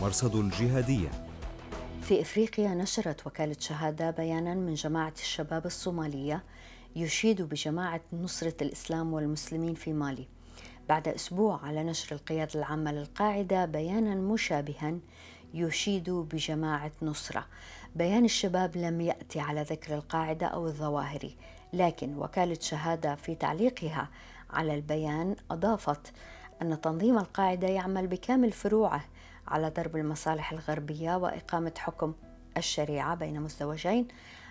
مرصد 0.00 0.36
الجهادية 0.36 1.08
في 2.02 2.20
إفريقيا 2.20 2.68
نشرت 2.68 3.26
وكالة 3.26 3.56
شهادة 3.60 4.10
بيانا 4.10 4.54
من 4.54 4.74
جماعة 4.74 5.12
الشباب 5.18 5.66
الصومالية 5.66 6.42
يشيد 6.96 7.42
بجماعة 7.42 8.00
نصرة 8.12 8.54
الإسلام 8.62 9.12
والمسلمين 9.12 9.74
في 9.74 9.92
مالي. 9.92 10.28
بعد 10.88 11.08
أسبوع 11.08 11.60
على 11.64 11.84
نشر 11.84 12.16
القيادة 12.16 12.60
العامة 12.60 12.92
للقاعدة 12.92 13.64
بيانا 13.64 14.14
مشابها 14.14 14.98
يشيد 15.54 16.10
بجماعة 16.10 16.92
نصرة. 17.02 17.46
بيان 17.96 18.24
الشباب 18.24 18.76
لم 18.76 19.00
يأتي 19.00 19.40
على 19.40 19.62
ذكر 19.62 19.94
القاعدة 19.94 20.46
أو 20.46 20.66
الظواهري 20.66 21.36
لكن 21.72 22.18
وكالة 22.18 22.58
شهادة 22.60 23.14
في 23.14 23.34
تعليقها 23.34 24.08
على 24.50 24.74
البيان 24.74 25.36
أضافت 25.50 26.12
أن 26.62 26.80
تنظيم 26.80 27.18
القاعدة 27.18 27.68
يعمل 27.68 28.06
بكامل 28.06 28.52
فروعه 28.52 29.04
على 29.48 29.68
ضرب 29.68 29.96
المصالح 29.96 30.52
الغربية 30.52 31.16
وإقامة 31.16 31.72
حكم 31.78 32.14
الشريعة 32.56 33.14
بين 33.14 33.40
مزدوجين 33.40 34.08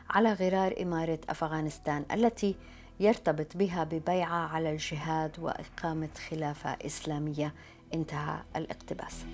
على 0.09 0.33
غرار 0.33 0.75
إمارة 0.81 1.19
أفغانستان 1.29 2.05
التي 2.11 2.55
يرتبط 2.99 3.57
بها 3.57 3.83
ببيعة 3.83 4.47
على 4.47 4.71
الجهاد 4.71 5.39
وإقامة 5.39 6.09
خلافة 6.29 6.69
إسلامية. 6.69 7.53
انتهى 7.93 8.37
الاقتباس. 8.55 9.25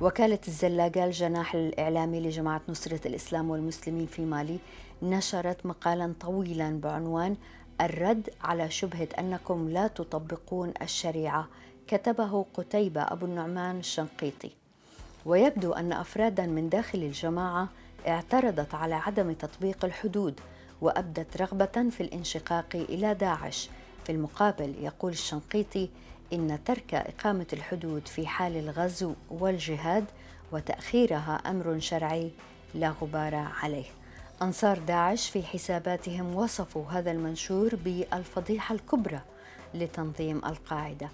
وكالة 0.00 0.38
الزلاقة 0.48 1.04
الجناح 1.04 1.54
الإعلامي 1.54 2.20
لجماعة 2.20 2.60
نصرة 2.68 3.08
الإسلام 3.08 3.50
والمسلمين 3.50 4.06
في 4.06 4.24
مالي 4.24 4.58
نشرت 5.02 5.66
مقالا 5.66 6.14
طويلا 6.20 6.80
بعنوان 6.80 7.36
الرد 7.80 8.30
على 8.40 8.70
شبهة 8.70 9.08
أنكم 9.18 9.68
لا 9.68 9.86
تطبقون 9.86 10.72
الشريعة. 10.82 11.48
كتبه 11.88 12.46
قتيبة 12.54 13.02
أبو 13.02 13.26
النعمان 13.26 13.78
الشنقيطي. 13.78 14.50
ويبدو 15.26 15.72
أن 15.72 15.92
أفرادا 15.92 16.46
من 16.46 16.68
داخل 16.68 16.98
الجماعة 16.98 17.68
اعترضت 18.08 18.74
على 18.74 18.94
عدم 18.94 19.32
تطبيق 19.32 19.84
الحدود 19.84 20.40
وأبدت 20.80 21.36
رغبة 21.36 21.90
في 21.90 22.00
الانشقاق 22.00 22.66
إلى 22.74 23.14
داعش. 23.14 23.70
في 24.04 24.12
المقابل 24.12 24.74
يقول 24.80 25.12
الشنقيطي 25.12 25.88
إن 26.32 26.58
ترك 26.64 26.94
إقامة 26.94 27.46
الحدود 27.52 28.08
في 28.08 28.26
حال 28.26 28.56
الغزو 28.56 29.14
والجهاد 29.30 30.04
وتأخيرها 30.52 31.42
أمر 31.46 31.78
شرعي 31.78 32.30
لا 32.74 32.94
غبار 33.00 33.34
عليه. 33.34 33.86
أنصار 34.42 34.78
داعش 34.78 35.30
في 35.30 35.42
حساباتهم 35.42 36.34
وصفوا 36.34 36.84
هذا 36.90 37.10
المنشور 37.10 37.74
بالفضيحة 37.74 38.74
الكبرى 38.74 39.20
لتنظيم 39.74 40.36
القاعدة. 40.36 41.08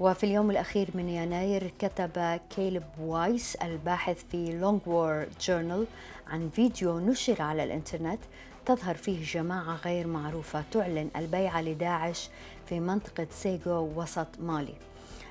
وفي 0.00 0.24
اليوم 0.24 0.50
الأخير 0.50 0.88
من 0.94 1.08
يناير 1.08 1.72
كتب 1.78 2.40
كيلب 2.56 2.84
وايس 3.00 3.56
الباحث 3.56 4.24
في 4.30 4.58
Long 4.58 4.80
War 4.86 5.26
Journal 5.40 5.86
عن 6.26 6.50
فيديو 6.50 6.98
نشر 6.98 7.42
على 7.42 7.64
الإنترنت 7.64 8.20
تظهر 8.66 8.94
فيه 8.94 9.24
جماعة 9.24 9.76
غير 9.76 10.06
معروفة 10.06 10.64
تعلن 10.72 11.10
البيعة 11.16 11.62
لداعش 11.62 12.28
في 12.68 12.80
منطقة 12.80 13.26
سيغو 13.30 13.92
وسط 13.96 14.26
مالي. 14.40 14.74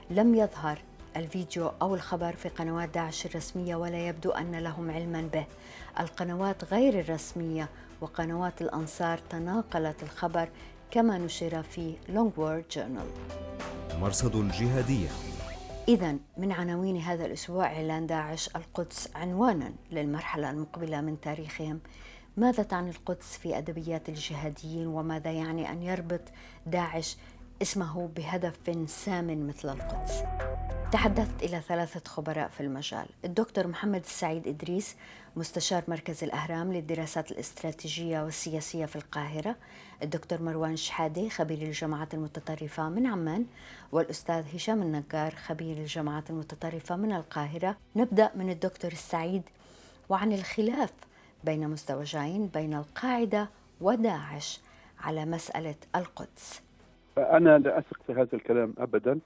لم 0.10 0.36
يظهر 0.36 0.80
الفيديو 1.18 1.72
أو 1.82 1.96
الخبر 1.96 2.36
في 2.36 2.50
قنوات 2.50 2.90
داعش 2.90 3.26
الرسمية 3.26 3.76
ولا 3.76 4.08
يبدو 4.08 4.32
أن 4.32 4.56
لهم 4.56 4.92
علما 4.92 5.30
به. 5.34 5.46
القنوات 6.00 6.74
غير 6.74 7.00
الرسمية 7.00 7.70
وقنوات 8.02 8.62
الأنصار 8.62 9.18
تناقلت 9.30 10.04
الخبر 10.04 10.50
كما 10.92 11.18
نشر 11.18 11.64
في 11.64 11.94
Long 12.10 12.32
War 12.38 12.64
Journal 12.72 13.08
مرصد 14.02 14.36
الجهادية. 14.36 15.10
إذا 15.88 16.16
من 16.38 16.52
عناوين 16.52 16.98
هذا 16.98 17.26
الأسبوع 17.26 17.66
إعلان 17.66 18.08
داعش 18.08 18.50
القدس 18.56 19.10
عنوانا 19.16 19.74
للمرحلة 19.92 20.50
المقبلة 20.50 21.02
من 21.02 21.22
تاريخهم. 21.22 21.80
ماذا 22.38 22.64
تعني 22.64 22.90
القدس 22.90 23.38
في 23.38 23.58
أدبيات 23.58 24.10
الجهاديين 24.10 24.88
وماذا 24.88 25.32
يعني 25.32 25.72
أن 25.72 25.84
يربط 25.84 26.22
داعش 26.66 27.18
اسمه 27.62 28.10
بهدف 28.16 28.60
سام 28.88 29.48
مثل 29.48 29.70
القدس؟ 29.70 30.24
تحدثت 30.92 31.44
إلى 31.44 31.62
ثلاثة 31.62 32.02
خبراء 32.10 32.48
في 32.48 32.62
المجال. 32.62 33.06
الدكتور 33.26 33.68
محمد 33.68 34.04
السعيد 34.04 34.48
إدريس 34.48 34.96
مستشار 35.36 35.84
مركز 35.88 36.24
الأهرام 36.24 36.74
للدراسات 36.74 37.32
الاستراتيجية 37.32 38.24
والسياسية 38.24 38.86
في 38.86 38.96
القاهرة 38.96 39.56
الدكتور 40.04 40.42
مروان 40.42 40.76
شحادة 40.76 41.30
خبير 41.30 41.58
الجامعات 41.58 42.14
المتطرفة 42.14 42.90
من 42.90 43.08
عمان 43.08 43.46
والأستاذ 43.92 44.56
هشام 44.56 44.82
النجار 44.82 45.32
خبير 45.32 45.78
الجامعات 45.78 46.30
المتطرفة 46.30 46.96
من 46.96 47.12
القاهرة. 47.12 47.78
نبدأ 47.96 48.32
من 48.36 48.50
الدكتور 48.50 48.92
السعيد 48.92 49.42
وعن 50.10 50.34
الخلاف 50.34 50.94
بين 51.44 51.68
مزدوجين 51.70 52.48
بين 52.48 52.74
القاعدة 52.74 53.50
وداعش 53.82 54.62
على 55.00 55.26
مسألة 55.26 55.76
القدس. 55.96 56.64
أنا 57.18 57.58
لا 57.58 57.80
أثق 57.80 57.98
في 58.08 58.14
هذا 58.14 58.30
الكلام 58.34 58.74
أبدا 58.78 59.20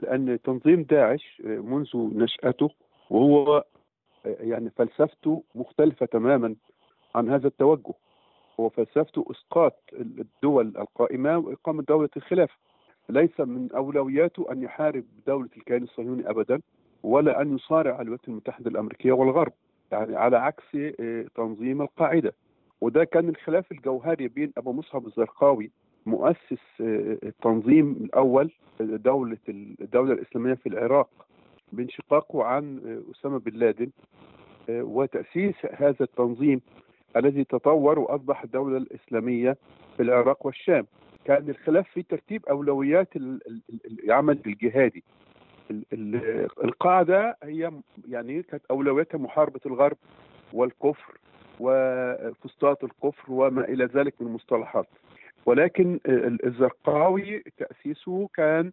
لأن 0.00 0.38
تنظيم 0.44 0.82
داعش 0.82 1.42
منذ 1.44 1.88
نشأته 1.94 2.70
وهو 3.10 3.64
يعني 4.24 4.70
فلسفته 4.70 5.42
مختلفة 5.54 6.06
تماما 6.06 6.54
عن 7.14 7.28
هذا 7.28 7.46
التوجه. 7.46 7.94
هو 8.60 8.68
فلسفته 8.68 9.24
إسقاط 9.30 9.74
الدول 9.92 10.66
القائمة 10.78 11.38
وإقامة 11.38 11.82
دولة 11.82 12.08
الخلافة 12.16 12.54
ليس 13.08 13.40
من 13.40 13.72
أولوياته 13.72 14.52
أن 14.52 14.62
يحارب 14.62 15.04
دولة 15.26 15.48
الكيان 15.56 15.82
الصهيوني 15.82 16.30
أبدا 16.30 16.60
ولا 17.02 17.42
أن 17.42 17.54
يصارع 17.54 18.00
الولايات 18.00 18.28
المتحدة 18.28 18.70
الأمريكية 18.70 19.12
والغرب 19.12 19.52
يعني 19.92 20.16
على 20.16 20.36
عكس 20.36 20.76
تنظيم 21.34 21.82
القاعدة. 21.82 22.32
وده 22.80 23.04
كان 23.04 23.28
الخلاف 23.28 23.72
الجوهري 23.72 24.28
بين 24.28 24.52
أبو 24.56 24.72
مصعب 24.72 25.06
الزرقاوي 25.06 25.70
مؤسس 26.06 26.58
التنظيم 26.80 27.92
الأول 27.92 28.50
دولة 28.80 29.38
الدولة 29.80 30.12
الإسلامية 30.12 30.54
في 30.54 30.68
العراق 30.68 31.08
بانشقاقه 31.72 32.44
عن 32.44 32.80
أسامة 33.10 33.38
بن 33.38 33.58
لادن 33.58 33.90
وتأسيس 34.68 35.54
هذا 35.76 35.96
التنظيم 36.00 36.60
الذي 37.16 37.44
تطور 37.44 37.98
وأصبح 37.98 38.42
الدولة 38.42 38.76
الإسلامية 38.76 39.56
في 39.96 40.02
العراق 40.02 40.46
والشام. 40.46 40.86
كان 41.24 41.48
الخلاف 41.48 41.88
في 41.88 42.02
ترتيب 42.02 42.46
أولويات 42.46 43.08
العمل 43.86 44.38
الجهادي. 44.46 45.04
القاعدة 46.64 47.36
هي 47.42 47.72
يعني 48.08 48.42
كانت 48.42 48.62
أولوياتها 48.70 49.18
محاربة 49.18 49.60
الغرب 49.66 49.96
والكفر 50.52 51.18
وفسطاط 51.60 52.84
الكفر 52.84 53.32
وما 53.32 53.64
إلى 53.64 53.84
ذلك 53.84 54.14
من 54.20 54.26
المصطلحات. 54.26 54.86
ولكن 55.46 56.00
الزرقاوي 56.44 57.42
تأسيسه 57.58 58.28
كان 58.34 58.72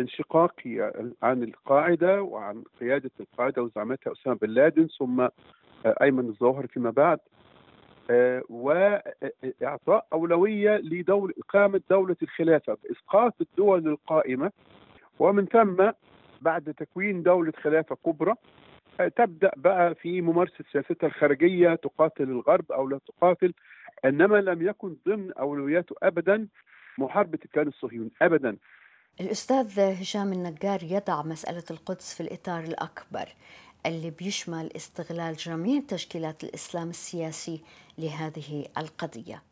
انشقاقي 0.00 0.92
عن 1.22 1.42
القاعدة 1.42 2.22
وعن 2.22 2.62
قيادة 2.80 3.10
القاعدة 3.20 3.62
وزعمتها 3.62 4.12
أسامة 4.12 4.36
بن 4.36 4.50
لادن 4.50 4.86
ثم 4.98 5.28
أيمن 6.02 6.28
الظواهر 6.28 6.66
فيما 6.66 6.90
بعد. 6.90 7.18
وإعطاء 8.48 10.06
أولوية 10.12 10.76
لدولة 10.76 11.34
إقامة 11.38 11.80
دولة 11.90 12.16
الخلافة 12.22 12.76
بإسقاط 12.84 13.34
الدول 13.40 13.88
القائمة. 13.88 14.52
ومن 15.18 15.46
ثم 15.46 15.90
بعد 16.40 16.74
تكوين 16.74 17.22
دولة 17.22 17.52
خلافة 17.62 17.96
كبرى 18.06 18.34
تبدأ 19.16 19.50
بقى 19.56 19.94
في 19.94 20.20
ممارسة 20.20 20.64
سياستها 20.72 21.06
الخارجية 21.06 21.74
تقاتل 21.74 22.22
الغرب 22.24 22.72
أو 22.72 22.88
لا 22.88 22.98
تقاتل 23.06 23.52
إنما 24.04 24.36
لم 24.40 24.62
يكن 24.68 24.96
ضمن 25.06 25.32
أولوياته 25.32 25.96
أبدا. 26.02 26.48
محاربة 26.98 27.38
الكيان 27.44 27.68
الصهيوني 27.68 28.10
أبدا. 28.22 28.56
الأستاذ 29.20 29.80
هشام 29.80 30.32
النجار 30.32 30.78
يضع 30.82 31.22
مسألة 31.22 31.62
القدس 31.70 32.14
في 32.14 32.20
الإطار 32.22 32.60
الأكبر 32.64 33.28
اللي 33.86 34.10
بيشمل 34.10 34.70
استغلال 34.76 35.34
جميع 35.34 35.80
تشكيلات 35.88 36.44
الإسلام 36.44 36.88
السياسي 36.88 37.62
لهذه 37.98 38.64
القضية. 38.78 39.42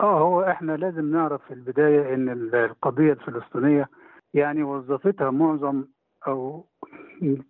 آه 0.00 0.20
هو 0.20 0.42
إحنا 0.42 0.72
لازم 0.72 1.10
نعرف 1.12 1.40
في 1.48 1.54
البداية 1.54 2.14
إن 2.14 2.28
القضية 2.54 3.12
الفلسطينية 3.12 3.88
يعني 4.34 4.62
وظفتها 4.62 5.30
معظم 5.30 5.84
أو 6.26 6.64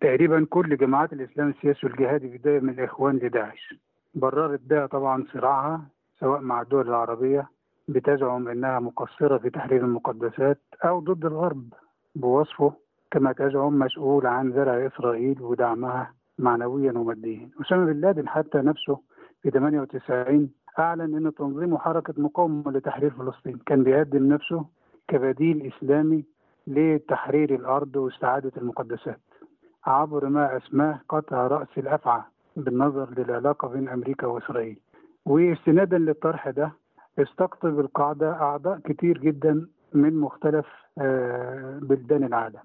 تقريبا 0.01 0.47
كل 0.51 0.77
جماعات 0.77 1.13
الإسلام 1.13 1.49
السياسي 1.49 1.87
والجهادي 1.87 2.29
بداية 2.29 2.61
من 2.61 2.71
الإخوان 2.79 3.17
لداعش. 3.17 3.75
بررت 4.15 4.61
بها 4.61 4.87
طبعا 4.87 5.25
صراعها 5.33 5.83
سواء 6.21 6.41
مع 6.41 6.63
الدول 6.63 6.89
العربية 6.89 7.51
بتزعم 7.89 8.49
إنها 8.49 8.81
مقصرة 8.81 9.39
في 9.39 9.51
تحرير 9.51 9.85
المقدسات 9.85 10.59
أو 10.85 11.01
ضد 11.01 11.25
الغرب 11.25 11.73
بوصفه 12.15 12.73
كما 13.11 13.33
تزعم 13.33 13.79
مسؤول 13.79 14.27
عن 14.27 14.53
زرع 14.53 14.87
إسرائيل 14.87 15.43
ودعمها 15.43 16.13
معنويا 16.39 16.93
وماديا. 16.93 17.49
أسامة 17.61 17.85
بن 17.93 18.01
لادن 18.01 18.29
حتى 18.29 18.59
نفسه 18.59 19.01
في 19.43 19.51
98 19.51 20.51
أعلن 20.79 21.27
أن 21.27 21.35
تنظيمه 21.35 21.79
حركة 21.79 22.15
مقاومة 22.17 22.73
لتحرير 22.73 23.11
فلسطين 23.11 23.59
كان 23.67 23.83
بيقدم 23.85 24.29
نفسه 24.33 24.65
كبديل 25.09 25.73
إسلامي 25.73 26.25
لتحرير 26.67 27.55
الأرض 27.55 27.97
واستعادة 27.97 28.53
المقدسات 28.57 29.21
عبر 29.87 30.29
ما 30.29 30.57
أسماه 30.57 31.01
قطع 31.09 31.47
رأس 31.47 31.69
الأفعى 31.79 32.23
بالنظر 32.57 33.09
للعلاقة 33.19 33.69
بين 33.69 33.89
أمريكا 33.89 34.27
وإسرائيل. 34.27 34.81
واستنادا 35.27 35.99
للطرح 35.99 36.51
ده 36.51 36.73
استقطب 37.19 37.81
القاعدة 37.81 38.33
أعضاء 38.33 38.79
كتير 38.79 39.19
جدا 39.19 39.67
من 39.95 40.15
مختلف 40.21 40.67
بلدان 41.83 42.25
العالم. 42.25 42.61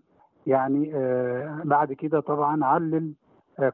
يعني 0.47 0.91
بعد 1.63 1.93
كده 1.93 2.19
طبعا 2.19 2.65
علل 2.65 3.13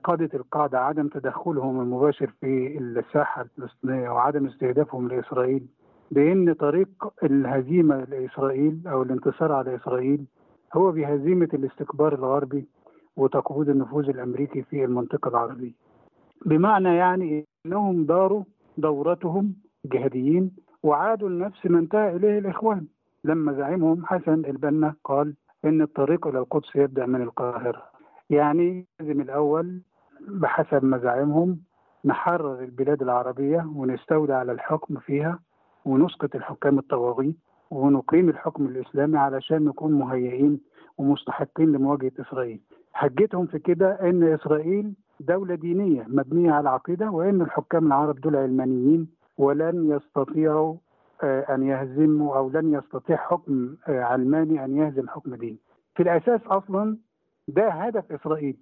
قادة 0.03 0.29
القاعدة 0.33 0.79
عدم 0.79 1.07
تدخلهم 1.07 1.81
المباشر 1.81 2.33
في 2.41 2.77
الساحة 2.77 3.41
الفلسطينية 3.41 4.09
وعدم 4.09 4.45
استهدافهم 4.45 5.07
لإسرائيل 5.07 5.67
بأن 6.11 6.53
طريق 6.53 6.89
الهزيمة 7.23 8.03
لإسرائيل 8.03 8.81
أو 8.87 9.03
الانتصار 9.03 9.51
على 9.51 9.75
إسرائيل 9.75 10.25
هو 10.73 10.91
بهزيمة 10.91 11.49
الاستكبار 11.53 12.13
الغربي 12.13 12.67
وتقويض 13.17 13.69
النفوذ 13.69 14.09
الأمريكي 14.09 14.63
في 14.63 14.85
المنطقة 14.85 15.29
العربية. 15.29 15.71
بمعنى 16.45 16.95
يعني 16.95 17.45
أنهم 17.65 18.05
داروا 18.05 18.43
دورتهم 18.77 19.53
جهاديين 19.85 20.51
وعادوا 20.83 21.29
لنفس 21.29 21.65
ما 21.65 21.79
انتهى 21.79 22.15
إليه 22.15 22.39
الإخوان. 22.39 22.85
لما 23.23 23.53
زعيمهم 23.53 24.05
حسن 24.05 24.45
البنا 24.45 24.95
قال 25.03 25.33
إن 25.65 25.81
الطريق 25.81 26.27
إلى 26.27 26.39
القدس 26.39 26.75
يبدأ 26.75 27.05
من 27.05 27.21
القاهرة. 27.21 27.83
يعني 28.29 28.85
لازم 28.99 29.21
الأول 29.21 29.81
بحسب 30.27 30.85
مزاعمهم 30.85 31.59
نحرر 32.05 32.59
البلاد 32.63 33.01
العربية 33.01 33.67
ونستولي 33.75 34.33
على 34.33 34.51
الحكم 34.51 34.95
فيها 34.95 35.39
ونسقط 35.85 36.35
الحكام 36.35 36.79
الطواغيت 36.79 37.35
ونقيم 37.71 38.29
الحكم 38.29 38.65
الإسلامي 38.65 39.17
علشان 39.17 39.65
نكون 39.65 39.91
مهيئين 39.91 40.59
ومستحقين 40.97 41.71
لمواجهة 41.71 42.11
إسرائيل. 42.19 42.59
حجتهم 42.93 43.45
في 43.45 43.59
كده 43.59 43.91
أن 44.09 44.23
إسرائيل 44.23 44.93
دولة 45.19 45.55
دينية 45.55 46.05
مبنية 46.07 46.51
على 46.51 46.61
العقيدة 46.61 47.09
وأن 47.11 47.41
الحكام 47.41 47.87
العرب 47.87 48.21
دول 48.21 48.35
علمانيين 48.35 49.07
ولن 49.39 49.89
يستطيعوا 49.91 50.75
أن 51.23 51.63
يهزموا 51.63 52.37
أو 52.37 52.49
لن 52.49 52.73
يستطيع 52.73 53.17
حكم 53.17 53.75
علماني 53.87 54.65
أن 54.65 54.77
يهزم 54.77 55.09
حكم 55.09 55.35
ديني 55.35 55.57
في 55.95 56.03
الأساس 56.03 56.41
أصلا 56.47 56.97
ده 57.47 57.69
هدف 57.69 58.11
إسرائيل 58.11 58.57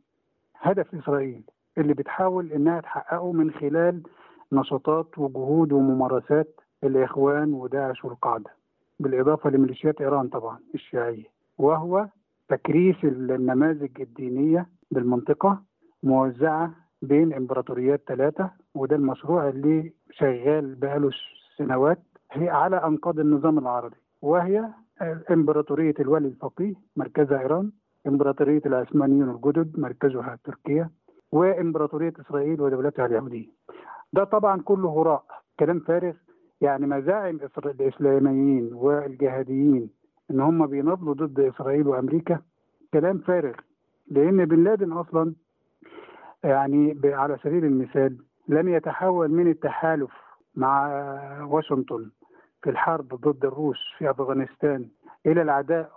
هدف 0.62 0.96
إسرائيل 0.96 1.44
اللي 1.78 1.94
بتحاول 1.94 2.52
إنها 2.52 2.82
تحققه 2.82 3.32
من 3.32 3.52
خلال 3.52 4.04
نشاطات 4.52 5.18
وجهود 5.18 5.72
وممارسات 5.72 6.60
الإخوان 6.84 7.54
وداعش 7.54 8.06
والقاعدة 8.06 8.50
بالإضافة 9.00 9.50
لميليشيات 9.50 10.02
إيران 10.02 10.28
طبعا 10.28 10.60
الشيعية. 10.76 11.26
وهو 11.58 12.08
تكريس 12.50 12.96
النماذج 13.04 14.02
الدينية 14.02 14.68
بالمنطقة 14.92 15.62
موزعة 16.04 16.72
بين 17.02 17.34
إمبراطوريات 17.34 18.02
ثلاثة 18.08 18.52
وده 18.76 18.96
المشروع 18.96 19.50
اللي 19.50 19.94
شغال 20.12 20.76
بقاله 20.76 21.10
سنوات 21.58 22.00
هي 22.32 22.50
على 22.50 22.76
أنقاض 22.76 23.20
النظام 23.20 23.58
العربي 23.60 23.96
وهي 24.22 24.70
إمبراطورية 25.32 25.94
الولي 26.00 26.28
الفقيه 26.28 26.74
مركزها 26.96 27.40
إيران 27.40 27.72
إمبراطورية 28.08 28.62
العثمانيين 28.66 29.30
الجدد 29.30 29.80
مركزها 29.80 30.38
تركيا 30.44 30.90
وإمبراطورية 31.32 32.14
إسرائيل 32.22 32.62
ودولتها 32.62 33.06
اليهودية. 33.06 33.48
ده 34.14 34.24
طبعا 34.24 34.62
كله 34.62 34.90
هراء 34.90 35.24
كلام 35.60 35.80
فارغ. 35.80 36.14
يعني 36.62 36.88
مزاعم 36.88 37.40
الإسلاميين 37.58 38.74
والجهاديين 38.74 39.90
إن 40.32 40.40
هم 40.40 40.68
بيناضلوا 40.68 41.14
ضد 41.14 41.40
إسرائيل 41.40 41.88
وأمريكا 41.88 42.42
كلام 42.94 43.18
فارغ. 43.18 43.54
لأن 44.08 44.46
بن 44.46 44.64
لادن 44.64 44.92
أصلا 44.92 45.34
يعني 46.44 47.00
على 47.06 47.38
سبيل 47.44 47.66
المثال 47.66 48.18
لم 48.48 48.68
يتحول 48.70 49.32
من 49.32 49.48
التحالف 49.48 50.12
مع 50.56 50.88
واشنطن 51.44 52.10
في 52.64 52.70
الحرب 52.70 53.08
ضد 53.08 53.46
الروس 53.46 53.78
في 53.98 54.10
أفغانستان 54.10 54.88
إلى 55.26 55.42
العداء 55.42 55.92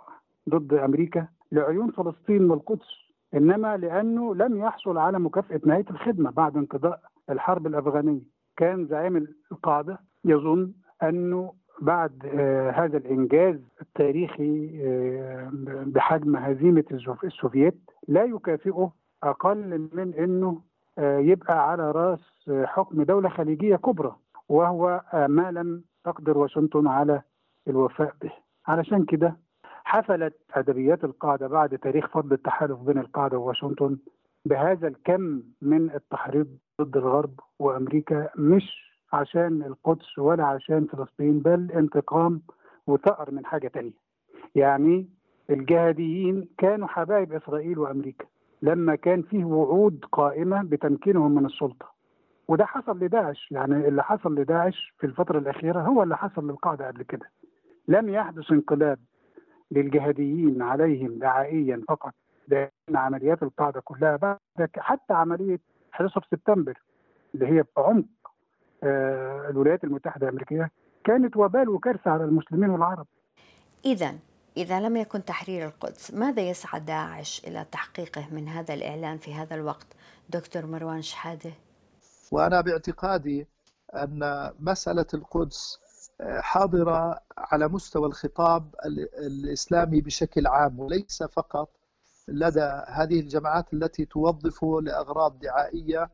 ضد 0.49 0.73
أمريكا 0.73 1.27
لعيون 1.51 1.91
فلسطين 1.91 2.51
والقدس 2.51 2.87
إنما 3.33 3.77
لأنه 3.77 4.35
لم 4.35 4.57
يحصل 4.57 4.97
على 4.97 5.19
مكافأة 5.19 5.61
نهاية 5.65 5.85
الخدمة 5.89 6.31
بعد 6.31 6.57
انقضاء 6.57 6.99
الحرب 7.29 7.67
الأفغانية. 7.67 8.21
كان 8.57 8.85
زعيم 8.87 9.27
القاعدة 9.51 9.99
يظن 10.25 10.71
أنه 11.03 11.53
بعد 11.81 12.25
آه 12.25 12.71
هذا 12.71 12.97
الإنجاز 12.97 13.59
التاريخي 13.81 14.69
آه 14.83 15.49
بحجم 15.85 16.35
هزيمة 16.35 16.83
السوفييت 17.23 17.79
لا 18.07 18.23
يكافئه 18.23 18.91
أقل 19.23 19.89
من 19.93 20.13
إنه 20.13 20.61
يبقى 20.97 21.69
على 21.71 21.91
رأس 21.91 22.49
حكم 22.63 23.03
دولة 23.03 23.29
خليجية 23.29 23.75
كبرى 23.75 24.15
وهو 24.49 25.01
ما 25.13 25.51
لم 25.51 25.83
تقدر 26.03 26.37
واشنطن 26.37 26.87
على 26.87 27.21
الوفاء 27.67 28.13
به. 28.21 28.31
علشان 28.67 29.05
كده 29.05 29.37
حفلت 29.83 30.33
أدبيات 30.53 31.03
القاعدة 31.03 31.47
بعد 31.47 31.77
تاريخ 31.77 32.07
فضل 32.07 32.33
التحالف 32.33 32.79
بين 32.79 32.97
القاعدة 32.97 33.37
وواشنطن 33.37 33.97
بهذا 34.45 34.87
الكم 34.87 35.41
من 35.61 35.91
التحريض 35.91 36.47
ضد 36.81 36.97
الغرب 36.97 37.39
وأمريكا 37.59 38.29
مش 38.37 38.91
عشان 39.13 39.63
القدس 39.63 40.17
ولا 40.19 40.45
عشان 40.45 40.85
فلسطين 40.85 41.39
بل 41.39 41.71
انتقام 41.71 42.41
وثأر 42.87 43.31
من 43.31 43.45
حاجة 43.45 43.67
تانية. 43.67 43.93
يعني 44.55 45.09
الجهاديين 45.49 46.47
كانوا 46.57 46.87
حبايب 46.87 47.33
إسرائيل 47.33 47.79
وأمريكا. 47.79 48.25
لما 48.61 48.95
كان 48.95 49.21
فيه 49.21 49.45
وعود 49.45 50.05
قائمة 50.11 50.63
بتمكينهم 50.63 51.35
من 51.35 51.45
السلطة. 51.45 51.91
وده 52.47 52.65
حصل 52.65 52.99
لداعش 52.99 53.47
يعني 53.51 53.87
اللي 53.87 54.03
حصل 54.03 54.35
لداعش 54.35 54.93
في 54.99 55.07
الفترة 55.07 55.39
الأخيرة 55.39 55.81
هو 55.81 56.03
اللي 56.03 56.17
حصل 56.17 56.47
للقاعدة 56.49 56.87
قبل 56.87 57.03
كده. 57.03 57.31
لم 57.87 58.09
يحدث 58.09 58.51
انقلاب 58.51 58.99
للجهاديين 59.71 60.61
عليهم 60.61 61.19
دعائيا 61.19 61.81
فقط 61.89 62.13
لأن 62.47 62.69
عمليات 62.95 63.43
القاعدة 63.43 63.81
كلها. 63.81 64.15
بعد 64.15 64.37
حتى 64.77 65.13
عملية 65.13 65.59
11 65.93 66.27
سبتمبر 66.31 66.81
اللي 67.35 67.47
هي 67.47 67.63
بعمق 67.77 68.05
آه 68.83 69.49
الولايات 69.49 69.83
المتحدة 69.83 70.27
الأمريكية 70.27 70.71
كانت 71.03 71.37
وبال 71.37 71.69
وكارثة 71.69 72.11
على 72.11 72.23
المسلمين 72.23 72.69
والعرب. 72.69 73.07
اذا 73.85 74.11
إذا 74.57 74.79
لم 74.79 74.97
يكن 74.97 75.25
تحرير 75.25 75.65
القدس 75.67 76.11
ماذا 76.13 76.41
يسعى 76.41 76.79
داعش 76.79 77.41
إلى 77.47 77.65
تحقيقه 77.71 78.27
من 78.31 78.47
هذا 78.47 78.73
الإعلان 78.73 79.17
في 79.17 79.33
هذا 79.33 79.55
الوقت؟ 79.55 79.87
دكتور 80.29 80.65
مروان 80.65 81.01
شحاده. 81.01 81.51
وأنا 82.31 82.61
باعتقادي 82.61 83.47
أن 83.95 84.51
مسألة 84.59 85.05
القدس 85.13 85.79
حاضرة 86.39 87.19
على 87.37 87.67
مستوى 87.67 88.07
الخطاب 88.07 88.75
الإسلامي 89.19 90.01
بشكل 90.01 90.47
عام 90.47 90.79
وليس 90.79 91.23
فقط 91.23 91.69
لدى 92.27 92.83
هذه 92.87 93.19
الجماعات 93.19 93.73
التي 93.73 94.05
توظفه 94.05 94.81
لأغراض 94.81 95.39
دعائية 95.39 96.09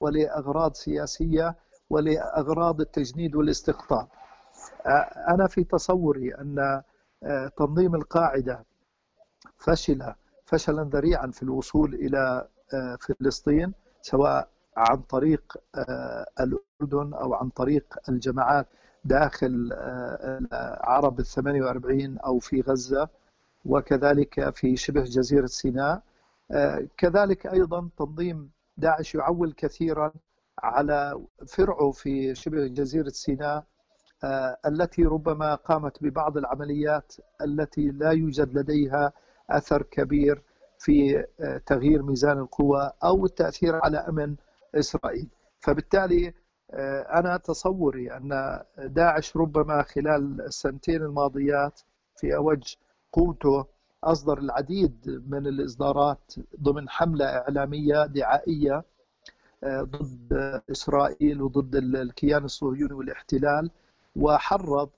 ولأغراض 0.00 0.74
سياسية 0.74 1.56
ولأغراض 1.90 2.80
التجنيد 2.80 3.34
والاستقطاب. 3.34 4.08
أنا 5.28 5.46
في 5.46 5.64
تصوري 5.64 6.34
أن 6.34 6.82
تنظيم 7.56 7.94
القاعدة. 7.94 8.64
فشل 9.56 10.14
فشلا 10.44 10.82
ذريعا 10.82 11.26
في 11.26 11.42
الوصول 11.42 11.94
إلى 11.94 12.48
فلسطين 13.00 13.72
سواء 14.02 14.48
عن 14.76 14.96
طريق 14.96 15.56
الأردن 16.40 17.14
أو 17.14 17.34
عن 17.34 17.48
طريق 17.48 17.84
الجماعات 18.08 18.66
داخل 19.04 19.72
عرب 20.80 21.20
ال 21.20 21.26
48 21.26 22.18
أو 22.18 22.38
في 22.38 22.60
غزة 22.60 23.08
وكذلك 23.64 24.54
في 24.54 24.76
شبه 24.76 25.02
جزيرة 25.02 25.46
سيناء. 25.46 26.02
كذلك 26.96 27.46
أيضا 27.46 27.88
تنظيم 27.98 28.50
داعش 28.76 29.14
يعول 29.14 29.52
كثيرا 29.52 30.12
على 30.58 31.20
فرعه 31.46 31.90
في 31.90 32.34
شبه 32.34 32.66
جزيرة 32.66 33.08
سيناء. 33.08 33.64
التي 34.66 35.02
ربما 35.04 35.54
قامت 35.54 36.02
ببعض 36.02 36.36
العمليات 36.36 37.12
التي 37.42 37.88
لا 37.88 38.10
يوجد 38.10 38.58
لديها 38.58 39.12
أثر 39.50 39.82
كبير 39.82 40.42
في 40.78 41.24
تغيير 41.66 42.02
ميزان 42.02 42.38
القوى 42.38 42.92
أو 43.04 43.24
التأثير 43.26 43.80
على 43.84 43.98
أمن 43.98 44.36
إسرائيل. 44.74 45.28
فبالتالي 45.60 46.34
أنا 47.14 47.36
تصوري 47.36 48.12
أن 48.12 48.60
داعش 48.78 49.36
ربما 49.36 49.82
خلال 49.82 50.40
السنتين 50.40 51.02
الماضيات 51.02 51.80
في 52.16 52.36
أوج 52.36 52.74
قوته 53.12 53.66
أصدر 54.04 54.38
العديد 54.38 55.22
من 55.28 55.46
الإصدارات 55.46 56.34
ضمن 56.62 56.88
حملة 56.88 57.24
إعلامية 57.24 58.06
دعائية 58.06 58.84
ضد 59.64 60.60
إسرائيل 60.70 61.42
وضد 61.42 61.76
الكيان 61.76 62.44
الصهيوني 62.44 62.92
والاحتلال. 62.94 63.70
وحرض 64.16 64.90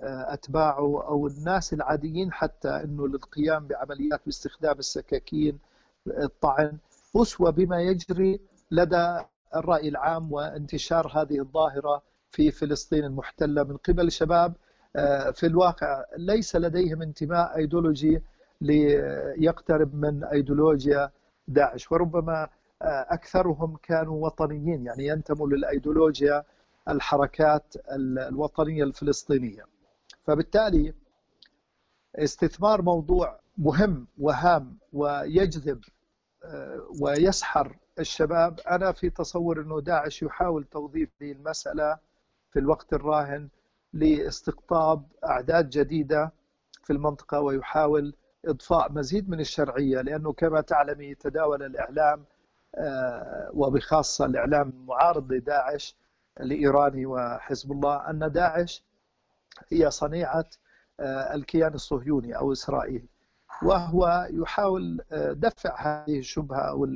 أتباعه 0.00 1.04
أو 1.08 1.26
الناس 1.26 1.72
العاديين 1.72 2.32
حتى 2.32 2.68
أنه 2.68 3.08
للقيام 3.08 3.66
بعمليات 3.66 4.20
باستخدام 4.26 4.78
السكاكين 4.78 5.58
الطعن. 6.06 6.78
أسوة 7.16 7.50
بما 7.50 7.80
يجري 7.80 8.40
لدى 8.70 9.18
الرأي 9.56 9.88
العام 9.88 10.32
وانتشار 10.32 11.06
هذه 11.06 11.38
الظاهرة 11.40 12.02
في 12.30 12.50
فلسطين 12.50 13.04
المحتلة 13.04 13.62
من 13.64 13.76
قبل 13.76 14.12
شباب. 14.12 14.54
في 15.32 15.46
الواقع 15.46 16.04
ليس 16.16 16.56
لديهم 16.56 17.02
انتماء 17.02 17.56
أيديولوجي 17.56 18.22
ليقترب 18.60 19.94
من 19.94 20.24
أيديولوجيا 20.24 21.10
داعش 21.48 21.92
وربما 21.92 22.48
أكثرهم 22.82 23.76
كانوا 23.82 24.24
وطنيين 24.26 24.86
يعني 24.86 25.06
ينتموا 25.06 25.48
للأيديولوجيا 25.48 26.44
الحركات 26.88 27.74
الوطنية 27.92 28.84
الفلسطينية. 28.84 29.64
فبالتالي 30.26 30.94
استثمار 32.16 32.82
موضوع 32.82 33.40
مهم 33.58 34.06
وهام 34.18 34.78
ويجذب 34.92 35.84
ويسحر 37.00 37.76
الشباب. 37.98 38.60
أنا 38.60 38.92
في 38.92 39.10
تصور 39.10 39.60
أنه 39.60 39.80
داعش 39.80 40.22
يحاول 40.22 40.64
توظيف 40.64 41.10
هذه 41.22 41.32
المسألة 41.32 41.98
في 42.50 42.58
الوقت 42.58 42.92
الراهن 42.92 43.48
لاستقطاب 43.92 45.06
أعداد 45.24 45.70
جديدة 45.70 46.32
في 46.84 46.92
المنطقة 46.92 47.40
ويحاول 47.40 48.14
إضفاء 48.44 48.92
مزيد 48.92 49.30
من 49.30 49.40
الشرعية 49.40 50.00
لأنه 50.00 50.32
كما 50.32 50.60
تعلمي 50.60 51.14
تداول 51.14 51.62
الإعلام 51.62 52.24
وبخاصة 53.54 54.24
الإعلام 54.26 54.68
المعارض 54.68 55.32
لداعش 55.32 55.96
الإيراني 56.40 57.06
وحزب 57.06 57.72
الله 57.72 58.10
أن 58.10 58.32
داعش 58.32 58.82
هي 59.72 59.90
صنيعة 59.90 60.44
الكيان 61.34 61.74
الصهيوني 61.74 62.36
أو 62.36 62.52
إسرائيل. 62.52 63.06
وهو 63.62 64.28
يحاول 64.30 65.00
دفع 65.12 65.80
هذه 65.80 66.18
الشبهة 66.18 66.60
أو 66.60 66.88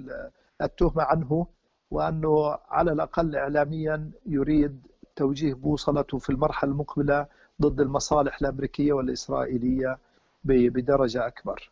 التهمة 0.63 1.03
عنه 1.03 1.47
وأنه 1.91 2.59
على 2.69 2.93
الأقل 2.93 3.37
إعلاميا 3.37 4.11
يريد 4.27 4.87
توجيه 5.17 5.55
بوصلته 5.55 6.19
في 6.19 6.31
المرحلة 6.31 6.71
المقبلة 6.71 7.27
ضد 7.63 7.81
المصالح 7.81 8.41
الأمريكية 8.41 8.93
والإسرائيلية 8.93 9.99
بدرجة 10.45 11.27
أكبر. 11.27 11.71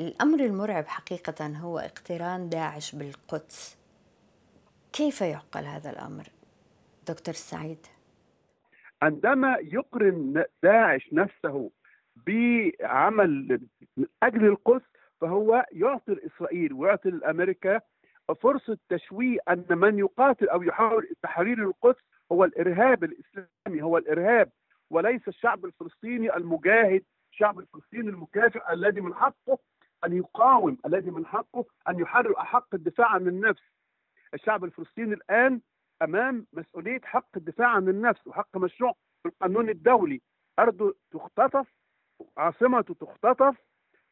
الأمر 0.00 0.40
المرعب 0.40 0.86
حقيقة 0.86 1.46
هو 1.46 1.78
اقتران 1.78 2.48
داعش 2.48 2.94
بالقدس. 2.94 3.76
كيف 4.92 5.20
يعقل 5.20 5.64
هذا 5.64 5.90
الأمر؟ 5.90 6.28
دكتور 7.08 7.34
سعيد. 7.34 7.86
عندما 9.02 9.56
يقرن 9.62 10.44
داعش 10.62 11.12
نفسه 11.12 11.70
بعمل 12.26 13.60
من 13.96 14.06
أجل 14.22 14.44
القدس 14.46 14.84
فهو 15.20 15.66
يعطي 15.72 16.16
إسرائيل 16.26 16.72
ويعطي 16.72 17.08
أمريكا 17.08 17.80
فرصة 18.40 18.78
تشويه 18.88 19.38
أن 19.48 19.64
من 19.70 19.98
يقاتل 19.98 20.48
أو 20.48 20.62
يحاول 20.62 21.08
تحرير 21.22 21.58
القدس 21.58 22.00
هو 22.32 22.44
الإرهاب 22.44 23.04
الإسلامي 23.04 23.82
هو 23.82 23.98
الإرهاب. 23.98 24.50
وليس 24.90 25.28
الشعب 25.28 25.64
الفلسطيني 25.64 26.36
المجاهد 26.36 27.02
الشعب 27.32 27.58
الفلسطيني 27.58 28.08
المكافئ 28.08 28.72
الذي 28.72 29.00
من 29.00 29.14
حقه 29.14 29.58
أن 30.06 30.12
يقاوم 30.16 30.78
الذي 30.86 31.10
من 31.10 31.26
حقه 31.26 31.64
أن 31.88 32.00
يحرر 32.00 32.38
أحق 32.40 32.74
الدفاع 32.74 33.08
عن 33.08 33.28
النفس. 33.28 33.62
الشعب 34.34 34.64
الفلسطيني 34.64 35.14
الآن 35.14 35.60
أمام 36.02 36.46
مسؤولية 36.52 37.00
حق 37.04 37.28
الدفاع 37.36 37.68
عن 37.68 37.88
النفس 37.88 38.26
وحق 38.26 38.56
مشروع 38.56 38.94
القانون 39.26 39.68
الدولي. 39.68 40.20
أرضه 40.58 40.94
تختطف 41.10 41.66
عاصمته 42.36 42.94
تختطف 42.94 43.56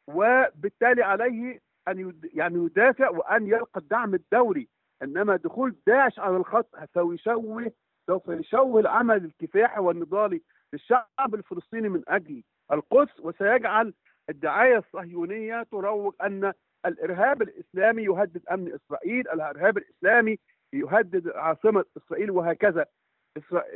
وبالتالي 0.06 1.02
عليه 1.02 1.60
أن 1.88 2.20
يعني 2.34 2.64
يدافع 2.64 3.10
وأن 3.10 3.46
يلقى 3.46 3.80
الدعم 3.80 4.14
الدولي. 4.14 4.68
إنما 5.02 5.36
دخول 5.36 5.76
داعش 5.86 6.18
على 6.18 6.36
الخط 6.36 6.76
سيشوه 6.94 7.72
سوف 8.06 8.28
يشوه 8.28 8.80
العمل 8.80 9.24
الكفاحي 9.24 9.80
والنضالي 9.80 10.42
للشعب 10.72 11.34
الفلسطيني 11.34 11.88
من 11.88 12.02
أجل 12.08 12.42
القدس 12.72 13.20
وسيجعل 13.20 13.94
الدعاية 14.30 14.78
الصهيونية 14.78 15.62
تروج 15.62 16.14
أن 16.22 16.52
الإرهاب 16.86 17.42
الإسلامي 17.42 18.02
يهدد 18.02 18.42
أمن 18.50 18.72
إسرائيل، 18.74 19.28
الإرهاب 19.28 19.78
الإسلامي 19.78 20.38
يهدد 20.72 21.28
عاصمة 21.28 21.84
إسرائيل 21.96 22.30
وهكذا. 22.30 22.86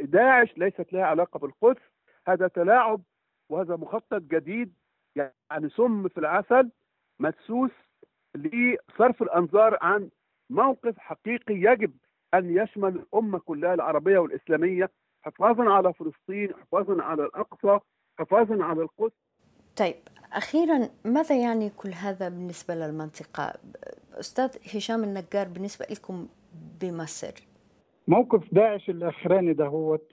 داعش 0.00 0.58
ليست 0.58 0.92
لها 0.92 1.04
علاقة 1.04 1.38
بالقدس، 1.38 1.82
هذا 2.28 2.48
تلاعب 2.48 3.02
وهذا 3.50 3.76
مخطط 3.76 4.22
جديد 4.22 4.74
يعني 5.16 5.68
سم 5.68 6.08
في 6.08 6.18
العسل 6.18 6.70
مدسوس 7.20 7.70
لصرف 8.34 9.22
الأنظار 9.22 9.78
عن 9.80 10.10
موقف 10.50 10.98
حقيقي 10.98 11.54
يجب 11.54 11.92
أن 12.34 12.56
يشمل 12.56 12.88
الأمة 12.96 13.38
كلها 13.38 13.74
العربية 13.74 14.18
والإسلامية 14.18 14.90
حفاظا 15.24 15.70
على 15.70 15.92
فلسطين، 15.92 16.54
حفاظا 16.54 17.02
على 17.02 17.24
الأقصى، 17.24 17.78
حفاظا 18.18 18.64
على 18.64 18.82
القدس. 18.82 19.14
طيب 19.76 19.96
أخيرا 20.32 20.88
ماذا 21.04 21.36
يعني 21.42 21.70
كل 21.70 21.90
هذا 21.90 22.28
بالنسبة 22.28 22.74
للمنطقة؟ 22.74 23.54
أستاذ 24.12 24.76
هشام 24.76 25.04
النجار 25.04 25.48
بالنسبة 25.48 25.86
لكم 25.90 26.28
بمصر. 26.82 27.34
موقف 28.08 28.54
داعش 28.54 28.90
الأخراني 28.90 29.52
دهوت 29.52 30.12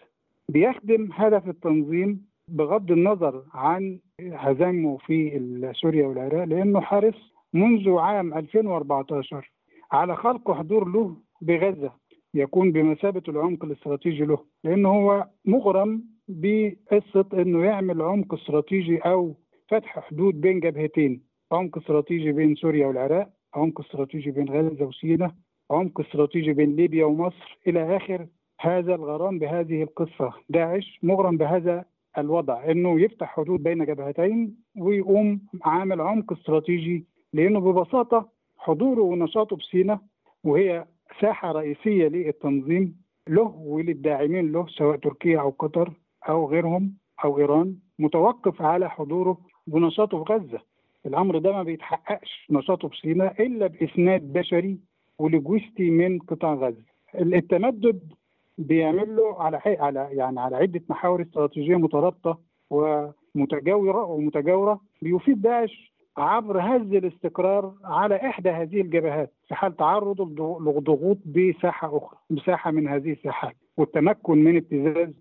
بيخدم 0.50 1.10
هدف 1.14 1.50
التنظيم 1.50 2.26
بغض 2.48 2.92
النظر 2.92 3.44
عن 3.54 4.00
هزائمه 4.22 4.98
في 4.98 5.72
سوريا 5.82 6.08
والعراق 6.08 6.44
لأنه 6.44 6.82
حرص 6.82 7.34
منذ 7.54 7.98
عام 7.98 8.34
2014 8.34 9.52
على 9.92 10.16
خلق 10.16 10.52
حضور 10.52 10.88
له 10.88 11.16
بغزة 11.42 11.92
يكون 12.34 12.72
بمثابة 12.72 13.24
العمق 13.28 13.66
الاستراتيجي 13.66 14.26
له 14.26 14.38
لأنه 14.64 14.90
هو 14.90 15.28
مغرم 15.46 16.04
بقصة 16.28 17.26
إنه 17.34 17.66
يعمل 17.66 18.02
عمق 18.02 18.34
استراتيجي 18.34 18.98
أو 18.98 19.36
فتح 19.68 20.00
حدود 20.00 20.42
بين 20.42 20.60
جبهتين 20.60 21.22
عمق 21.52 21.78
استراتيجي 21.78 22.32
بين 22.32 22.56
سوريا 22.56 22.88
والعراق 22.88 23.30
عمق 23.54 23.82
استراتيجي 23.82 24.32
بين 24.32 24.50
غزة 24.50 24.86
وسيناء. 24.86 25.32
عمق 25.72 26.00
استراتيجي 26.02 26.54
بين 26.54 26.76
ليبيا 26.76 27.06
ومصر 27.06 27.58
إلى 27.68 27.98
آخر 27.98 28.28
هذا 28.60 28.96
الغرام 28.96 29.40
بهذه 29.40 29.84
القصة. 29.84 30.34
داعش 30.50 31.00
مغرم 31.04 31.38
بهذا 31.38 31.86
الوضع 32.18 32.72
إنه 32.72 33.02
يفتح 33.02 33.28
حدود 33.36 33.64
بين 33.64 33.86
جبهتين 33.86 34.56
ويقوم 34.78 35.42
عامل 35.64 36.02
عمق 36.02 36.34
استراتيجي 36.34 37.06
لأنه 37.34 37.60
ببساطة 37.60 38.30
حضوره 38.58 39.02
ونشاطه 39.02 39.56
بسينا 39.56 40.00
وهي 40.44 40.86
ساحة 41.22 41.52
رئيسية 41.52 42.08
للتنظيم 42.08 43.04
له 43.28 43.56
وللداعمين 43.58 44.52
له 44.52 44.68
سواء 44.68 44.98
تركيا 44.98 45.40
أو 45.40 45.50
قطر 45.50 45.92
أو 46.30 46.50
غيرهم 46.50 46.94
أو 47.26 47.38
إيران 47.38 47.76
متوقف 48.00 48.62
على 48.62 48.90
حضوره 48.90 49.38
ونشاطه 49.72 50.24
في 50.24 50.34
غزة. 50.34 50.60
الأمر 51.06 51.38
ده 51.38 51.52
ما 51.52 51.64
بيتحققش 51.64 52.48
نشاطه 52.50 52.88
في 52.88 52.98
سيناء 52.98 53.46
إلا 53.46 53.68
بإسناد 53.68 54.34
بشري 54.34 54.78
ولوجستي 55.20 55.90
من 55.90 56.20
قطاع 56.20 56.54
غزة 56.54 56.84
التمدد 57.16 58.14
بيعمل 58.58 59.16
له 59.16 59.42
على 59.42 59.62
على 59.66 60.08
يعني 60.12 60.40
على 60.40 60.56
عدة 60.56 60.82
محاور 60.90 61.22
استراتيجية 61.22 61.76
مترابطة 61.76 62.40
ومتجاوره 62.70 64.04
ومتجاورة 64.04 64.82
بيفيد 65.02 65.42
داعش 65.42 65.94
عبر 66.18 66.60
هز 66.62 66.94
الاستقرار 66.94 67.74
على 67.84 68.16
إحدى 68.16 68.50
هذه 68.50 68.82
الجبهات 68.82 69.34
في 69.48 69.56
حال 69.56 69.76
تعرضه 69.76 70.26
لضغوط 70.60 71.18
بساحة 71.26 71.98
أخرى 71.98 72.20
بساحة 72.30 72.72
من 72.72 72.88
هذه 72.88 73.12
الساحات 73.12 73.56
والتمكن 73.78 74.38
من 74.38 74.58
ابتزاز 74.58 75.14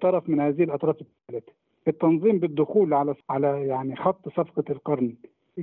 طرف 0.00 0.28
من 0.28 0.40
هذه 0.40 0.62
الأطراف 0.64 0.96
الثلاثه. 1.00 1.52
التنظيم 1.88 2.38
بالدخول 2.38 2.94
على 2.94 3.14
على 3.30 3.66
يعني 3.66 3.96
خط 3.96 4.28
صفقة 4.28 4.64
القرن 4.70 5.14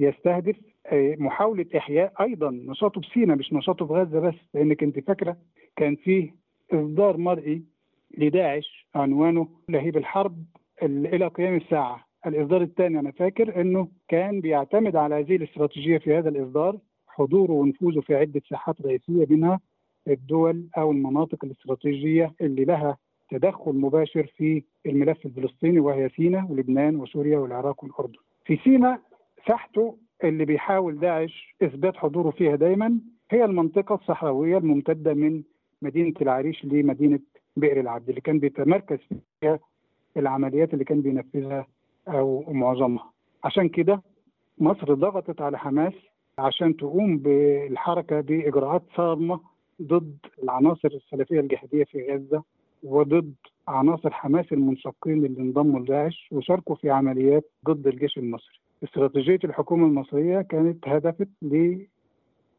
يستهدف 0.04 0.56
محاولة 0.94 1.66
إحياء 1.78 2.14
أيضا 2.22 2.52
نشاطه 2.52 3.02
في 3.02 3.08
سينا 3.14 3.36
مش 3.36 3.54
نشاطه 3.54 3.86
في 3.86 3.94
غزة 3.94 4.20
بس 4.20 4.36
لأنك 4.54 4.84
أنت 4.84 5.00
فاكرة 5.00 5.38
كان 5.76 5.96
فيه 5.96 6.34
إصدار 6.74 7.18
مرئي 7.18 7.64
لداعش 8.18 8.88
عنوانه 8.96 9.48
لهيب 9.70 9.98
الحرب 9.98 10.44
إلى 10.84 11.28
قيام 11.28 11.56
الساعة 11.56 12.08
الإصدار 12.26 12.62
الثاني 12.62 13.00
أنا 13.00 13.12
فاكر 13.12 13.62
إنه 13.62 13.88
كان 14.08 14.42
بيعتمد 14.42 14.96
على 14.96 15.16
هذه 15.16 15.36
الاستراتيجية 15.36 15.98
في 15.98 16.18
هذا 16.18 16.30
الإصدار 16.30 16.78
حضوره 17.08 17.52
ونفوذه 17.52 18.00
في 18.00 18.16
عدة 18.16 18.42
ساحات 18.50 18.82
رئيسية 18.82 19.28
منها 19.30 19.60
الدول 20.08 20.68
أو 20.78 20.92
المناطق 20.92 21.46
الاستراتيجية 21.46 22.34
اللي 22.42 22.66
لها 22.66 22.98
تدخل 23.32 23.72
مباشر 23.74 24.26
في 24.38 24.64
الملف 24.86 25.26
الفلسطيني 25.26 25.80
وهي 25.80 26.10
سيناء 26.10 26.52
ولبنان 26.52 26.96
وسوريا 26.96 27.38
والعراق 27.38 27.84
والأردن. 27.84 28.20
في 28.46 28.58
سيناء 28.64 29.02
ساحته 29.48 29.98
اللي 30.24 30.46
بيحاول 30.46 31.00
داعش 31.00 31.56
إثبات 31.62 31.96
حضوره 31.98 32.30
فيها 32.32 32.56
دايما 32.56 33.00
هي 33.32 33.46
المنطقة 33.46 33.96
الصحراوية 33.96 34.58
الممتدة 34.58 35.14
من 35.14 35.44
مدينة 35.82 36.14
العريش 36.22 36.66
لمدينة 36.66 37.20
بئر 37.58 37.80
العبد 37.80 38.10
اللي 38.10 38.22
كان 38.22 38.40
بيتمركز 38.40 38.98
فيها 39.42 39.60
العمليات 40.18 40.74
اللي 40.74 40.84
كان 40.84 41.02
بينفذها 41.02 41.68
أو 42.08 42.44
معظمها. 42.48 43.12
عشان 43.44 43.70
كده 43.70 44.02
مصر 44.58 44.94
ضغطت 44.94 45.42
على 45.42 45.58
حماس 45.60 45.94
عشان 46.40 46.78
تقوم 46.78 47.18
بالحركة 47.18 48.22
بإجراءات 48.22 48.84
صارمة 48.96 49.40
ضد 49.82 50.18
العناصر 50.44 50.88
السلفية 50.88 51.40
الجهاديه 51.40 51.84
في 51.84 52.12
غزة 52.14 52.44
وضد 52.84 53.34
عناصر 53.68 54.12
حماس 54.14 54.46
المنشقين 54.52 55.26
اللي 55.26 55.42
انضموا 55.42 55.80
لداعش 55.80 56.30
وشاركوا 56.32 56.76
في 56.76 56.90
عمليات 56.90 57.50
ضد 57.66 57.88
الجيش 57.88 58.18
المصري. 58.18 58.60
استراتيجية 58.84 59.40
الحكومة 59.44 59.86
المصرية 59.86 60.42
كانت 60.42 60.88
هدفت 60.88 61.28
ل 61.42 61.78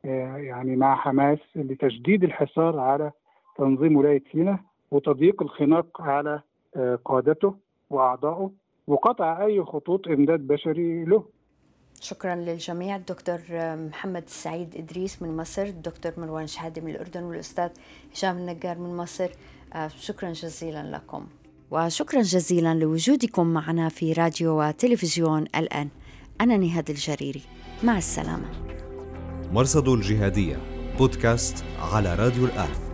يعني 0.04 0.76
مع 0.76 0.96
حماس 0.96 1.38
لتشديد 1.56 2.24
الحصار 2.24 2.78
على 2.78 3.12
تنظيم 3.56 3.96
ولاية 3.96 4.22
سيناء 4.32 4.58
وتضييق 4.90 5.42
الخناق 5.42 6.02
على 6.02 6.42
قادته 7.04 7.54
وأعضائه 7.90 8.50
وقطع 8.86 9.44
أي 9.46 9.64
خطوط 9.64 10.08
إمداد 10.08 10.40
بشري 10.46 11.04
له. 11.04 11.24
شكرا 12.00 12.34
للجميع. 12.34 12.96
الدكتور 12.96 13.38
محمد 13.74 14.22
السعيد 14.22 14.76
إدريس 14.76 15.22
من 15.22 15.36
مصر 15.36 15.62
الدكتور 15.62 16.12
مروان 16.18 16.46
شهادي 16.46 16.80
من 16.80 16.90
الأردن 16.90 17.22
والأستاذ 17.22 17.70
هشام 18.12 18.36
النجار 18.38 18.78
من 18.78 18.96
مصر. 18.96 19.28
شكرا 19.88 20.32
جزيلا 20.32 20.90
لكم. 20.96 21.26
وشكرا 21.70 22.20
جزيلا 22.20 22.74
لوجودكم 22.74 23.46
معنا 23.46 23.88
في 23.88 24.12
راديو 24.12 24.60
وتلفزيون 24.60 25.42
الآن 25.42 25.88
أنا 26.40 26.56
نهاد 26.56 26.90
الجريري. 26.90 27.42
مع 27.84 27.98
السلامة. 27.98 28.48
مرصد 29.52 29.88
الجهادية 29.88 30.56
بودكاست 30.98 31.64
على 31.92 32.14
راديو 32.14 32.44
الآن. 32.44 32.87